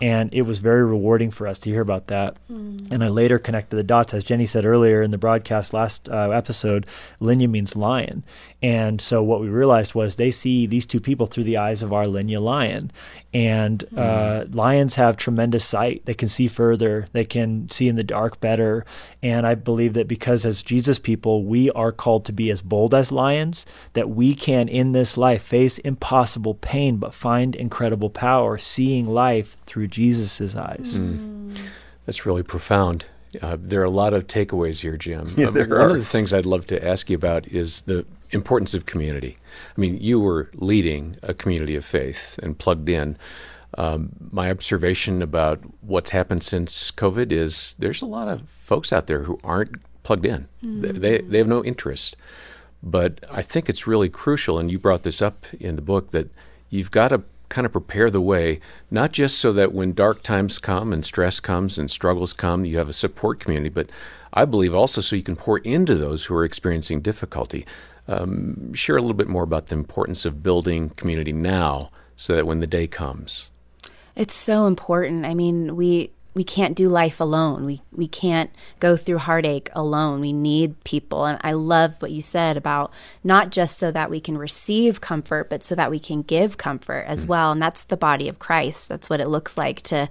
And 0.00 0.32
it 0.32 0.42
was 0.42 0.58
very 0.58 0.84
rewarding 0.84 1.30
for 1.30 1.46
us 1.46 1.58
to 1.60 1.70
hear 1.70 1.80
about 1.80 2.03
that. 2.08 2.36
And 2.90 3.04
I 3.04 3.08
later 3.08 3.38
connected 3.38 3.76
the 3.76 3.82
dots. 3.82 4.14
As 4.14 4.24
Jenny 4.24 4.46
said 4.46 4.64
earlier 4.64 5.02
in 5.02 5.10
the 5.10 5.18
broadcast 5.18 5.72
last 5.72 6.08
uh, 6.08 6.30
episode, 6.30 6.86
Lenya 7.20 7.48
means 7.48 7.76
lion. 7.76 8.24
And 8.62 8.98
so 9.00 9.22
what 9.22 9.40
we 9.40 9.48
realized 9.48 9.94
was 9.94 10.16
they 10.16 10.30
see 10.30 10.66
these 10.66 10.86
two 10.86 11.00
people 11.00 11.26
through 11.26 11.44
the 11.44 11.58
eyes 11.58 11.82
of 11.82 11.92
our 11.92 12.06
Lenya 12.06 12.40
lion. 12.40 12.90
And 13.34 13.84
uh, 13.96 14.44
lions 14.52 14.94
have 14.94 15.16
tremendous 15.16 15.64
sight. 15.64 16.02
They 16.06 16.14
can 16.14 16.28
see 16.28 16.48
further, 16.48 17.06
they 17.12 17.24
can 17.24 17.68
see 17.70 17.88
in 17.88 17.96
the 17.96 18.04
dark 18.04 18.40
better. 18.40 18.86
And 19.22 19.46
I 19.46 19.54
believe 19.54 19.94
that 19.94 20.08
because 20.08 20.46
as 20.46 20.62
Jesus 20.62 20.98
people, 20.98 21.44
we 21.44 21.70
are 21.72 21.92
called 21.92 22.24
to 22.26 22.32
be 22.32 22.50
as 22.50 22.62
bold 22.62 22.94
as 22.94 23.10
lions, 23.10 23.66
that 23.94 24.10
we 24.10 24.34
can 24.34 24.68
in 24.68 24.92
this 24.92 25.16
life 25.16 25.42
face 25.42 25.78
impossible 25.78 26.54
pain, 26.54 26.96
but 26.96 27.12
find 27.12 27.56
incredible 27.56 28.10
power, 28.10 28.56
seeing 28.56 29.08
life 29.08 29.56
through 29.66 29.88
Jesus' 29.88 30.54
eyes. 30.54 31.00
That's 32.06 32.26
really 32.26 32.42
profound. 32.42 33.06
Uh, 33.42 33.56
there 33.58 33.80
are 33.80 33.84
a 33.84 33.90
lot 33.90 34.14
of 34.14 34.26
takeaways 34.26 34.80
here, 34.80 34.96
Jim. 34.96 35.34
Yeah, 35.36 35.48
Um, 35.48 35.54
there 35.54 35.66
One 35.66 35.80
are. 35.80 35.88
of 35.90 35.96
the 35.96 36.04
things 36.04 36.32
I'd 36.32 36.46
love 36.46 36.66
to 36.68 36.86
ask 36.86 37.10
you 37.10 37.16
about 37.16 37.48
is 37.48 37.80
the 37.82 38.06
importance 38.30 38.74
of 38.74 38.86
community. 38.86 39.38
I 39.76 39.80
mean, 39.80 39.98
you 40.00 40.20
were 40.20 40.50
leading 40.54 41.16
a 41.22 41.34
community 41.34 41.74
of 41.76 41.84
faith 41.84 42.38
and 42.42 42.58
plugged 42.58 42.88
in. 42.88 43.16
Um, 43.76 44.10
my 44.30 44.50
observation 44.50 45.20
about 45.20 45.60
what's 45.80 46.10
happened 46.10 46.44
since 46.44 46.92
COVID 46.92 47.32
is 47.32 47.74
there's 47.78 48.02
a 48.02 48.06
lot 48.06 48.28
of 48.28 48.42
folks 48.62 48.92
out 48.92 49.08
there 49.08 49.24
who 49.24 49.40
aren't 49.42 49.76
plugged 50.04 50.26
in. 50.26 50.46
Mm. 50.64 51.00
They, 51.00 51.18
they 51.22 51.38
have 51.38 51.48
no 51.48 51.64
interest. 51.64 52.16
But 52.84 53.24
I 53.30 53.42
think 53.42 53.68
it's 53.68 53.86
really 53.86 54.08
crucial, 54.10 54.58
and 54.58 54.70
you 54.70 54.78
brought 54.78 55.02
this 55.02 55.20
up 55.22 55.46
in 55.58 55.74
the 55.74 55.82
book, 55.82 56.10
that 56.12 56.30
you've 56.70 56.90
got 56.92 57.08
to 57.08 57.22
kind 57.48 57.64
of 57.66 57.72
prepare 57.72 58.10
the 58.10 58.20
way, 58.20 58.60
not 58.90 59.12
just 59.12 59.38
so 59.38 59.52
that 59.52 59.72
when 59.72 59.92
dark 59.92 60.22
times 60.22 60.58
come 60.58 60.92
and 60.92 61.04
stress 61.04 61.40
comes 61.40 61.78
and 61.78 61.90
struggles 61.90 62.32
come, 62.32 62.64
you 62.64 62.78
have 62.78 62.88
a 62.88 62.94
support 62.94 63.40
community, 63.40 63.68
but 63.68 63.90
I 64.32 64.44
believe 64.44 64.74
also 64.74 65.00
so 65.00 65.16
you 65.16 65.22
can 65.22 65.36
pour 65.36 65.58
into 65.58 65.94
those 65.94 66.24
who 66.24 66.34
are 66.34 66.44
experiencing 66.44 67.00
difficulty. 67.00 67.66
Um, 68.08 68.74
share 68.74 68.96
a 68.96 69.00
little 69.00 69.16
bit 69.16 69.28
more 69.28 69.44
about 69.44 69.68
the 69.68 69.76
importance 69.76 70.24
of 70.24 70.42
building 70.42 70.90
community 70.90 71.32
now 71.32 71.90
so 72.16 72.34
that 72.34 72.46
when 72.46 72.60
the 72.60 72.66
day 72.66 72.86
comes. 72.86 73.48
It's 74.16 74.34
so 74.34 74.66
important. 74.66 75.24
I 75.24 75.34
mean, 75.34 75.76
we 75.76 76.10
we 76.34 76.42
can't 76.42 76.74
do 76.74 76.88
life 76.88 77.20
alone. 77.20 77.64
We 77.64 77.80
we 77.92 78.08
can't 78.08 78.50
go 78.80 78.96
through 78.96 79.18
heartache 79.18 79.70
alone. 79.72 80.20
We 80.20 80.32
need 80.32 80.82
people. 80.84 81.24
And 81.24 81.38
I 81.42 81.52
love 81.52 81.94
what 82.00 82.10
you 82.10 82.22
said 82.22 82.56
about 82.56 82.92
not 83.22 83.50
just 83.50 83.78
so 83.78 83.92
that 83.92 84.10
we 84.10 84.20
can 84.20 84.36
receive 84.36 85.00
comfort, 85.00 85.48
but 85.48 85.62
so 85.62 85.74
that 85.76 85.90
we 85.90 86.00
can 86.00 86.22
give 86.22 86.58
comfort 86.58 87.04
as 87.06 87.24
mm. 87.24 87.28
well. 87.28 87.52
And 87.52 87.62
that's 87.62 87.84
the 87.84 87.96
body 87.96 88.28
of 88.28 88.40
Christ. 88.40 88.88
That's 88.88 89.08
what 89.08 89.20
it 89.20 89.28
looks 89.28 89.56
like 89.56 89.82
to 89.82 90.08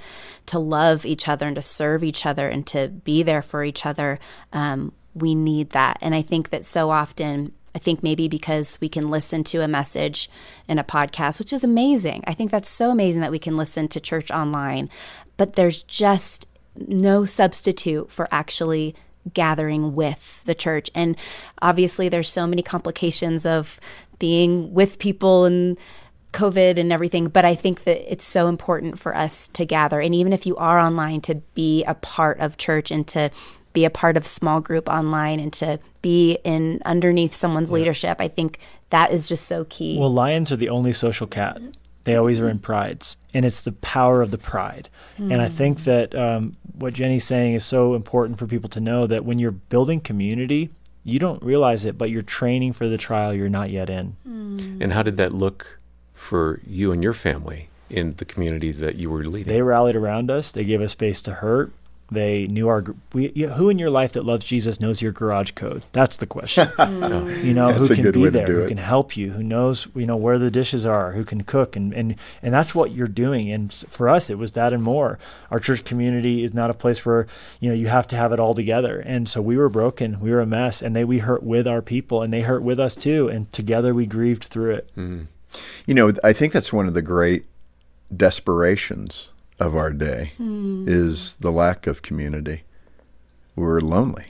to 0.47 0.59
love 0.59 1.05
each 1.05 1.27
other 1.27 1.45
and 1.45 1.55
to 1.57 1.62
serve 1.62 2.03
each 2.03 2.25
other 2.25 2.47
and 2.47 2.65
to 2.67 2.88
be 2.88 3.23
there 3.23 3.41
for 3.41 3.63
each 3.63 3.86
other. 3.86 4.19
Um, 4.53 4.93
we 5.13 5.36
need 5.36 5.71
that. 5.71 5.97
And 6.01 6.15
I 6.15 6.21
think 6.21 6.49
that 6.49 6.65
so 6.65 6.89
often 6.89 7.51
I 7.75 7.79
think 7.79 8.03
maybe 8.03 8.27
because 8.27 8.77
we 8.81 8.89
can 8.89 9.09
listen 9.09 9.43
to 9.45 9.62
a 9.62 9.67
message 9.67 10.29
in 10.67 10.77
a 10.79 10.83
podcast, 10.83 11.39
which 11.39 11.53
is 11.53 11.63
amazing. 11.63 12.23
I 12.27 12.33
think 12.33 12.51
that's 12.51 12.69
so 12.69 12.91
amazing 12.91 13.21
that 13.21 13.31
we 13.31 13.39
can 13.39 13.57
listen 13.57 13.88
to 13.89 13.99
church 13.99 14.29
online, 14.31 14.89
but 15.38 15.53
there's 15.53 15.83
just 15.83 16.47
no 16.75 17.25
substitute 17.25 18.12
for 18.12 18.27
actually 18.31 18.95
gathering 19.33 19.95
with 19.95 20.41
the 20.45 20.55
church. 20.55 20.89
And 20.93 21.15
obviously, 21.62 22.09
there's 22.09 22.29
so 22.29 22.45
many 22.45 22.62
complications 22.62 23.45
of 23.45 23.79
being 24.19 24.73
with 24.73 24.99
people 24.99 25.45
and 25.45 25.77
COVID 26.33 26.79
and 26.79 26.91
everything, 26.91 27.27
but 27.27 27.45
I 27.45 27.55
think 27.55 27.83
that 27.86 28.12
it's 28.12 28.25
so 28.25 28.47
important 28.47 28.99
for 28.99 29.15
us 29.15 29.47
to 29.53 29.65
gather. 29.65 30.01
And 30.01 30.13
even 30.13 30.33
if 30.33 30.45
you 30.45 30.57
are 30.57 30.79
online, 30.79 31.21
to 31.21 31.36
be 31.53 31.83
a 31.86 31.93
part 31.93 32.39
of 32.39 32.57
church 32.57 32.91
and 32.91 33.07
to 33.09 33.31
be 33.73 33.86
a 33.86 33.89
part 33.89 34.15
of 34.17 34.25
small 34.25 34.62
group 34.62 34.88
online 34.88 35.39
and 35.39 35.51
to 35.53 35.79
be 36.01 36.38
in 36.43 36.81
underneath 36.86 37.36
someone's 37.36 37.69
yeah. 37.69 37.75
leadership. 37.75 38.17
I 38.19 38.27
think 38.27 38.59
that 38.91 39.12
is 39.12 39.27
just 39.27 39.47
so 39.47 39.65
key. 39.65 39.97
Well, 39.99 40.13
lions 40.13 40.51
are 40.51 40.55
the 40.55 40.69
only 40.69 40.93
social 40.93 41.27
cat. 41.27 41.59
They 42.03 42.15
always 42.15 42.39
are 42.39 42.49
in 42.49 42.59
prides, 42.59 43.17
and 43.33 43.45
it's 43.45 43.62
the 43.62 43.71
power 43.71 44.21
of 44.21 44.31
the 44.31 44.38
pride. 44.38 44.89
Mm. 45.17 45.33
And 45.33 45.41
I 45.41 45.47
think 45.49 45.79
mm. 45.79 45.83
that 45.86 46.15
um, 46.15 46.57
what 46.73 46.93
Jenny's 46.93 47.25
saying 47.25 47.53
is 47.53 47.65
so 47.65 47.95
important 47.95 48.39
for 48.39 48.45
people 48.45 48.69
to 48.71 48.81
know 48.81 49.07
that 49.07 49.23
when 49.23 49.39
you're 49.39 49.51
building 49.51 50.01
community, 50.01 50.69
you 51.03 51.17
don't 51.17 51.41
realize 51.41 51.86
it, 51.86 51.97
but 51.97 52.09
you're 52.09 52.21
training 52.21 52.73
for 52.73 52.88
the 52.88 52.97
trial 52.97 53.33
you're 53.33 53.49
not 53.49 53.69
yet 53.69 53.89
in. 53.89 54.15
Mm. 54.27 54.81
And 54.81 54.93
how 54.93 55.03
did 55.03 55.17
that 55.17 55.33
look 55.33 55.79
for 56.13 56.59
you 56.65 56.91
and 56.91 57.01
your 57.01 57.13
family 57.13 57.69
in 57.89 58.15
the 58.17 58.25
community 58.25 58.71
that 58.71 58.95
you 58.95 59.09
were 59.09 59.23
leading? 59.23 59.51
They 59.51 59.62
rallied 59.62 59.95
around 59.95 60.29
us. 60.29 60.51
They 60.51 60.65
gave 60.65 60.81
us 60.81 60.91
space 60.91 61.21
to 61.23 61.36
hurt. 61.36 61.71
They 62.13 62.47
knew 62.47 62.67
our. 62.67 62.84
We, 63.13 63.28
who 63.30 63.69
in 63.69 63.80
your 63.80 63.89
life 63.89 64.13
that 64.13 64.26
loves 64.26 64.45
Jesus 64.45 64.80
knows 64.80 65.02
your 65.02 65.12
garage 65.12 65.52
code? 65.52 65.84
That's 65.91 66.17
the 66.17 66.26
question. 66.26 66.69
you 66.80 67.54
know, 67.54 67.73
that's 67.73 67.88
who 67.88 67.95
can 67.95 68.12
be 68.12 68.30
there, 68.30 68.47
who 68.47 68.62
it. 68.62 68.67
can 68.67 68.78
help 68.78 69.17
you, 69.17 69.32
who 69.32 69.43
knows, 69.43 69.88
you 69.95 70.06
know, 70.06 70.15
where 70.15 70.39
the 70.39 70.52
dishes 70.52 70.86
are, 70.86 71.12
who 71.12 71.26
can 71.26 71.43
cook, 71.43 71.76
and 71.76 71.93
and 71.93 72.15
and 72.41 72.54
that's 72.54 72.73
what 72.73 72.91
you're 72.91 73.08
doing. 73.08 73.52
And 73.52 73.73
for 73.73 74.08
us, 74.08 74.30
it 74.30 74.38
was 74.38 74.54
that 74.54 74.73
and 74.73 74.84
more. 74.84 75.19
Our 75.52 75.60
church 75.60 75.84
community 75.84 76.43
is 76.43 76.54
not 76.54 76.69
a 76.69 76.73
place 76.73 77.06
where 77.06 77.28
you 77.60 77.69
know 77.69 77.76
you 77.76 77.88
have 77.88 78.08
to 78.08 78.15
have 78.15 78.32
it 78.32 78.39
all 78.39 78.54
together. 78.54 78.99
And 78.99 79.28
so 79.28 79.41
we 79.41 79.58
were 79.58 79.69
broken, 79.69 80.19
we 80.19 80.32
were 80.32 80.41
a 80.41 80.45
mess, 80.45 80.82
and 80.82 80.95
they 80.95 81.04
we 81.04 81.19
hurt 81.19 81.43
with 81.43 81.67
our 81.67 81.82
people, 81.82 82.21
and 82.21 82.32
they 82.32 82.41
hurt 82.41 82.63
with 82.63 82.80
us 82.80 82.95
too. 82.95 83.28
And 83.28 83.52
together 83.52 83.93
we 83.93 84.06
grieved 84.06 84.45
through 84.45 84.76
it. 84.76 84.89
Mm. 84.95 85.28
You 85.86 85.93
know, 85.93 86.13
I 86.23 86.34
think 86.34 86.54
that's 86.54 86.73
one 86.73 86.88
of 86.88 86.93
the 86.93 87.02
great 87.02 87.45
desperations 88.15 89.30
of 89.63 89.76
our 89.76 89.91
day 89.91 90.34
mm. 90.39 90.88
is 90.88 91.36
the 91.38 91.52
lack 91.52 91.88
of 91.88 92.02
community. 92.02 92.63
We're 93.56 93.80
lonely. 93.80 94.26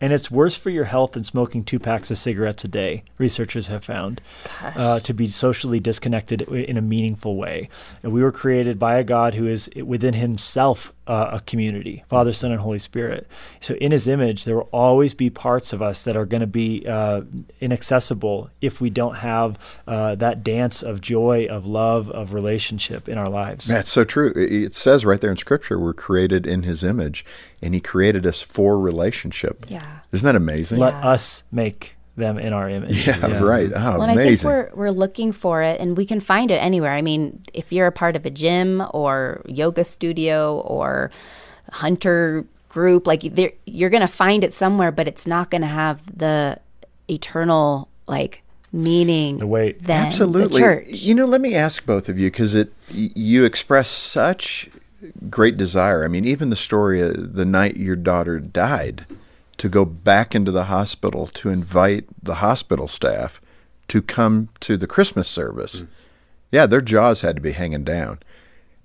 And 0.00 0.12
it's 0.12 0.30
worse 0.30 0.54
for 0.54 0.70
your 0.70 0.84
health 0.84 1.12
than 1.12 1.24
smoking 1.24 1.64
two 1.64 1.80
packs 1.80 2.10
of 2.10 2.18
cigarettes 2.18 2.62
a 2.62 2.68
day, 2.68 3.02
researchers 3.18 3.66
have 3.66 3.82
found, 3.82 4.20
uh, 4.62 5.00
to 5.00 5.12
be 5.12 5.28
socially 5.28 5.80
disconnected 5.80 6.42
in 6.42 6.76
a 6.76 6.82
meaningful 6.82 7.36
way. 7.36 7.68
And 8.04 8.12
we 8.12 8.22
were 8.22 8.30
created 8.30 8.78
by 8.78 8.96
a 8.96 9.04
God 9.04 9.34
who 9.34 9.48
is 9.48 9.68
within 9.74 10.14
himself 10.14 10.92
uh, 11.08 11.30
a 11.32 11.40
community 11.40 12.04
Father, 12.08 12.32
Son, 12.32 12.52
and 12.52 12.60
Holy 12.60 12.78
Spirit. 12.78 13.26
So, 13.60 13.74
in 13.74 13.90
his 13.90 14.06
image, 14.06 14.44
there 14.44 14.56
will 14.56 14.68
always 14.72 15.14
be 15.14 15.30
parts 15.30 15.72
of 15.72 15.82
us 15.82 16.04
that 16.04 16.16
are 16.16 16.26
going 16.26 16.42
to 16.42 16.46
be 16.46 16.86
uh, 16.86 17.22
inaccessible 17.60 18.50
if 18.60 18.80
we 18.80 18.90
don't 18.90 19.16
have 19.16 19.58
uh, 19.86 20.14
that 20.16 20.44
dance 20.44 20.82
of 20.82 21.00
joy, 21.00 21.46
of 21.50 21.66
love, 21.66 22.10
of 22.10 22.32
relationship 22.32 23.08
in 23.08 23.18
our 23.18 23.28
lives. 23.28 23.66
That's 23.66 23.90
so 23.90 24.04
true. 24.04 24.32
It 24.36 24.74
says 24.74 25.04
right 25.04 25.20
there 25.20 25.30
in 25.30 25.36
Scripture, 25.36 25.78
we're 25.78 25.94
created 25.94 26.46
in 26.46 26.62
his 26.62 26.84
image 26.84 27.24
and 27.62 27.74
he 27.74 27.80
created 27.80 28.26
us 28.26 28.40
for 28.40 28.78
relationship. 28.78 29.66
Yeah. 29.68 30.00
Isn't 30.12 30.26
that 30.26 30.36
amazing? 30.36 30.78
Let 30.78 30.94
us 30.94 31.42
make 31.50 31.96
them 32.18 32.38
in 32.38 32.52
our 32.52 32.68
image. 32.68 33.06
Yeah, 33.06 33.26
yeah. 33.26 33.38
right. 33.38 33.70
Oh, 33.74 33.98
well, 33.98 34.02
amazing. 34.02 34.20
I 34.20 34.26
think 34.26 34.44
we're 34.44 34.70
we're 34.74 34.90
looking 34.90 35.32
for 35.32 35.62
it, 35.62 35.80
and 35.80 35.96
we 35.96 36.04
can 36.04 36.20
find 36.20 36.50
it 36.50 36.56
anywhere. 36.56 36.92
I 36.92 37.02
mean, 37.02 37.42
if 37.54 37.72
you're 37.72 37.86
a 37.86 37.92
part 37.92 38.16
of 38.16 38.26
a 38.26 38.30
gym 38.30 38.82
or 38.92 39.42
yoga 39.46 39.84
studio 39.84 40.60
or 40.60 41.10
hunter 41.72 42.44
group, 42.68 43.06
like 43.06 43.22
you're 43.66 43.90
going 43.90 44.02
to 44.02 44.06
find 44.06 44.44
it 44.44 44.52
somewhere, 44.52 44.92
but 44.92 45.08
it's 45.08 45.26
not 45.26 45.50
going 45.50 45.62
to 45.62 45.68
have 45.68 46.00
the 46.16 46.58
eternal 47.08 47.88
like 48.06 48.42
meaning 48.72 49.38
the 49.38 49.46
weight. 49.46 49.82
Than 49.82 50.06
Absolutely. 50.06 50.60
The 50.60 50.66
church. 50.66 50.86
You 50.88 51.14
know, 51.14 51.26
let 51.26 51.40
me 51.40 51.54
ask 51.54 51.86
both 51.86 52.08
of 52.08 52.18
you 52.18 52.30
because 52.30 52.54
it 52.54 52.72
you 52.90 53.44
express 53.44 53.88
such 53.88 54.68
great 55.30 55.56
desire. 55.56 56.04
I 56.04 56.08
mean, 56.08 56.24
even 56.24 56.50
the 56.50 56.56
story 56.56 57.00
of 57.00 57.34
the 57.34 57.44
night 57.44 57.76
your 57.76 57.96
daughter 57.96 58.38
died, 58.40 59.06
to 59.58 59.68
go 59.68 59.84
back 59.84 60.34
into 60.34 60.50
the 60.50 60.64
hospital 60.64 61.26
to 61.26 61.50
invite 61.50 62.06
the 62.22 62.36
hospital 62.36 62.88
staff 62.88 63.40
to 63.88 64.00
come 64.00 64.48
to 64.60 64.76
the 64.76 64.86
Christmas 64.86 65.28
service. 65.28 65.82
Mm. 65.82 65.88
Yeah, 66.50 66.66
their 66.66 66.80
jaws 66.80 67.20
had 67.20 67.36
to 67.36 67.42
be 67.42 67.52
hanging 67.52 67.84
down. 67.84 68.20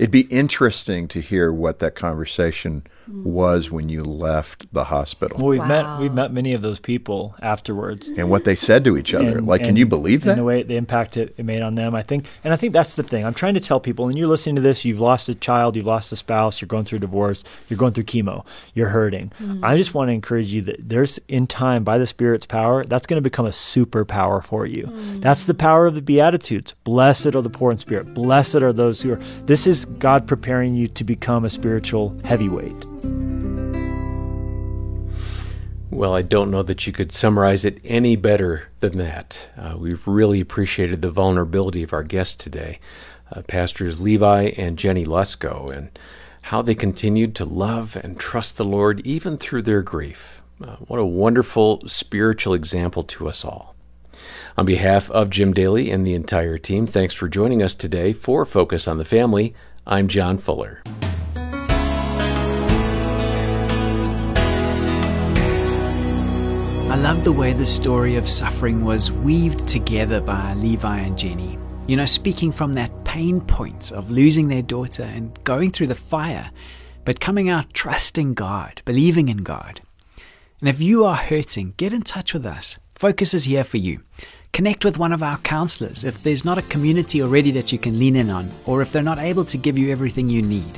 It'd 0.03 0.11
be 0.11 0.21
interesting 0.21 1.07
to 1.07 1.21
hear 1.21 1.53
what 1.53 1.79
that 1.79 1.95
conversation 1.95 2.83
was 3.07 3.71
when 3.71 3.87
you 3.89 4.03
left 4.03 4.65
the 4.73 4.85
hospital. 4.85 5.37
Well, 5.37 5.47
we've 5.47 5.59
wow. 5.59 5.67
met 5.67 5.99
we've 5.99 6.13
met 6.13 6.31
many 6.31 6.53
of 6.53 6.61
those 6.61 6.77
people 6.77 7.35
afterwards, 7.41 8.09
and 8.09 8.29
what 8.29 8.43
they 8.43 8.55
said 8.55 8.83
to 8.85 8.97
each 8.97 9.13
other. 9.13 9.37
And, 9.37 9.47
like, 9.47 9.61
and, 9.61 9.69
can 9.69 9.75
you 9.77 9.85
believe 9.85 10.23
that? 10.23 10.31
And 10.31 10.39
the 10.39 10.43
way 10.43 10.61
the 10.63 10.75
impact 10.75 11.17
it, 11.17 11.33
it, 11.37 11.45
made 11.45 11.61
on 11.61 11.75
them, 11.75 11.95
I 11.95 12.01
think. 12.01 12.25
And 12.43 12.53
I 12.53 12.57
think 12.57 12.73
that's 12.73 12.95
the 12.95 13.03
thing. 13.03 13.25
I'm 13.25 13.33
trying 13.33 13.53
to 13.53 13.59
tell 13.59 13.79
people. 13.79 14.07
And 14.07 14.17
you're 14.17 14.27
listening 14.27 14.55
to 14.55 14.61
this. 14.61 14.83
You've 14.83 14.99
lost 14.99 15.29
a 15.29 15.35
child. 15.35 15.75
You've 15.75 15.85
lost 15.85 16.11
a 16.11 16.15
spouse. 16.15 16.59
You're 16.59 16.67
going 16.67 16.85
through 16.85 16.99
divorce. 16.99 17.43
You're 17.69 17.77
going 17.77 17.93
through 17.93 18.05
chemo. 18.05 18.45
You're 18.73 18.89
hurting. 18.89 19.31
Mm. 19.39 19.63
I 19.63 19.77
just 19.77 19.93
want 19.93 20.09
to 20.09 20.13
encourage 20.13 20.47
you 20.47 20.61
that 20.63 20.77
there's 20.79 21.19
in 21.27 21.47
time 21.47 21.83
by 21.83 21.97
the 21.97 22.07
Spirit's 22.07 22.45
power 22.45 22.83
that's 22.83 23.07
going 23.07 23.17
to 23.17 23.23
become 23.23 23.45
a 23.45 23.49
superpower 23.49 24.43
for 24.43 24.65
you. 24.65 24.87
Mm. 24.87 25.21
That's 25.21 25.45
the 25.45 25.53
power 25.53 25.85
of 25.85 25.95
the 25.95 26.01
Beatitudes. 26.01 26.73
Blessed 26.83 27.27
are 27.27 27.41
the 27.41 27.49
poor 27.49 27.71
in 27.71 27.77
spirit. 27.77 28.13
Blessed 28.13 28.55
are 28.55 28.73
those 28.73 29.01
who 29.01 29.13
are. 29.13 29.21
This 29.45 29.65
is 29.67 29.85
God 29.99 30.27
preparing 30.27 30.75
you 30.75 30.87
to 30.89 31.03
become 31.03 31.45
a 31.45 31.49
spiritual 31.49 32.17
heavyweight. 32.23 32.85
Well, 35.89 36.15
I 36.15 36.23
don't 36.23 36.49
know 36.49 36.63
that 36.63 36.87
you 36.87 36.93
could 36.93 37.11
summarize 37.11 37.63
it 37.65 37.79
any 37.83 38.15
better 38.15 38.69
than 38.79 38.97
that. 38.97 39.37
Uh, 39.55 39.75
we've 39.77 40.07
really 40.07 40.41
appreciated 40.41 41.01
the 41.01 41.11
vulnerability 41.11 41.83
of 41.83 41.93
our 41.93 42.01
guests 42.01 42.35
today, 42.35 42.79
uh, 43.31 43.43
Pastors 43.43 44.01
Levi 44.01 44.53
and 44.57 44.79
Jenny 44.79 45.05
Lusko, 45.05 45.75
and 45.75 45.97
how 46.41 46.61
they 46.63 46.73
continued 46.73 47.35
to 47.35 47.45
love 47.45 47.95
and 47.95 48.19
trust 48.19 48.57
the 48.57 48.65
Lord 48.65 49.05
even 49.05 49.37
through 49.37 49.61
their 49.61 49.83
grief. 49.83 50.41
Uh, 50.63 50.77
what 50.87 50.99
a 50.99 51.05
wonderful 51.05 51.83
spiritual 51.87 52.55
example 52.55 53.03
to 53.03 53.29
us 53.29 53.45
all. 53.45 53.75
On 54.57 54.65
behalf 54.65 55.09
of 55.11 55.29
Jim 55.29 55.53
Daly 55.53 55.91
and 55.91 56.05
the 56.05 56.13
entire 56.13 56.57
team, 56.57 56.85
thanks 56.87 57.13
for 57.13 57.27
joining 57.29 57.61
us 57.61 57.75
today 57.75 58.13
for 58.13 58.45
Focus 58.45 58.87
on 58.87 58.97
the 58.97 59.05
Family. 59.05 59.53
I'm 59.85 60.07
John 60.07 60.37
Fuller. 60.37 60.81
I 66.89 66.95
love 66.95 67.25
the 67.25 67.33
way 67.33 67.51
the 67.51 67.65
story 67.65 68.15
of 68.15 68.29
suffering 68.29 68.85
was 68.85 69.11
weaved 69.11 69.67
together 69.67 70.21
by 70.21 70.53
Levi 70.53 70.99
and 70.99 71.17
Jenny. 71.17 71.57
You 71.85 71.97
know, 71.97 72.05
speaking 72.05 72.53
from 72.53 72.75
that 72.75 73.03
pain 73.03 73.41
point 73.41 73.91
of 73.91 74.09
losing 74.09 74.47
their 74.47 74.61
daughter 74.61 75.03
and 75.03 75.37
going 75.43 75.71
through 75.71 75.87
the 75.87 75.95
fire, 75.95 76.49
but 77.03 77.19
coming 77.19 77.49
out 77.49 77.73
trusting 77.73 78.35
God, 78.35 78.81
believing 78.85 79.27
in 79.27 79.37
God. 79.37 79.81
And 80.61 80.69
if 80.69 80.79
you 80.79 81.03
are 81.03 81.17
hurting, 81.17 81.73
get 81.75 81.91
in 81.91 82.03
touch 82.03 82.33
with 82.33 82.45
us. 82.45 82.79
Focus 82.95 83.33
is 83.33 83.43
here 83.43 83.65
for 83.65 83.77
you. 83.77 83.99
Connect 84.53 84.85
with 84.85 84.99
one 84.99 85.11
of 85.11 85.23
our 85.23 85.39
counselors 85.39 86.03
if 86.03 86.21
there's 86.21 86.45
not 86.45 86.59
a 86.59 86.69
community 86.73 87.23
already 87.23 87.49
that 87.49 87.71
you 87.71 87.79
can 87.79 87.97
lean 87.97 88.15
in 88.15 88.29
on, 88.29 88.51
or 88.67 88.83
if 88.83 88.91
they're 88.91 89.01
not 89.01 89.17
able 89.17 89.43
to 89.45 89.57
give 89.57 89.79
you 89.79 89.91
everything 89.91 90.29
you 90.29 90.43
need. 90.43 90.77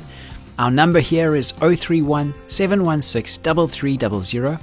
Our 0.57 0.71
number 0.71 1.01
here 1.01 1.35
is 1.35 1.51
031 1.51 2.33
716 2.47 3.67
3300, 3.67 4.59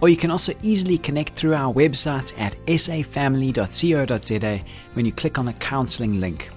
or 0.00 0.08
you 0.08 0.16
can 0.16 0.30
also 0.30 0.54
easily 0.62 0.96
connect 0.96 1.34
through 1.34 1.52
our 1.52 1.74
website 1.74 2.32
at 2.40 2.54
safamily.co.za 2.64 4.64
when 4.94 5.04
you 5.04 5.12
click 5.12 5.38
on 5.38 5.44
the 5.44 5.52
counseling 5.52 6.18
link. 6.18 6.50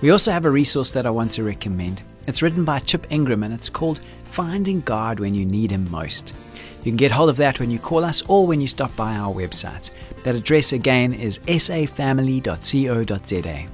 We 0.00 0.08
also 0.08 0.32
have 0.32 0.46
a 0.46 0.50
resource 0.50 0.92
that 0.92 1.04
I 1.04 1.10
want 1.10 1.32
to 1.32 1.44
recommend. 1.44 2.00
It's 2.26 2.40
written 2.40 2.64
by 2.64 2.78
Chip 2.78 3.06
Ingram 3.10 3.42
and 3.42 3.52
it's 3.52 3.68
called 3.68 4.00
Finding 4.24 4.80
God 4.80 5.20
When 5.20 5.34
You 5.34 5.44
Need 5.44 5.72
Him 5.72 5.90
Most. 5.90 6.32
You 6.78 6.84
can 6.84 6.96
get 6.96 7.10
hold 7.10 7.28
of 7.28 7.36
that 7.36 7.60
when 7.60 7.70
you 7.70 7.78
call 7.78 8.02
us 8.02 8.22
or 8.28 8.46
when 8.46 8.62
you 8.62 8.68
stop 8.68 8.96
by 8.96 9.14
our 9.14 9.34
website. 9.34 9.90
That 10.24 10.34
address 10.34 10.72
again 10.72 11.14
is 11.14 11.38
safamily.co.za. 11.40 13.66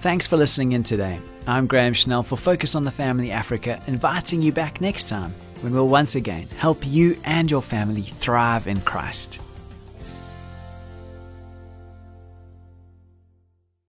Thanks 0.00 0.26
for 0.26 0.36
listening 0.36 0.72
in 0.72 0.82
today. 0.82 1.20
I'm 1.46 1.66
Graham 1.66 1.92
Schnell 1.92 2.22
for 2.22 2.36
Focus 2.36 2.74
on 2.74 2.84
the 2.84 2.90
Family 2.90 3.30
Africa, 3.30 3.82
inviting 3.86 4.42
you 4.42 4.52
back 4.52 4.80
next 4.80 5.08
time 5.08 5.34
when 5.60 5.74
we'll 5.74 5.88
once 5.88 6.14
again 6.14 6.46
help 6.56 6.86
you 6.86 7.18
and 7.24 7.50
your 7.50 7.62
family 7.62 8.02
thrive 8.02 8.66
in 8.66 8.80
Christ. 8.80 9.40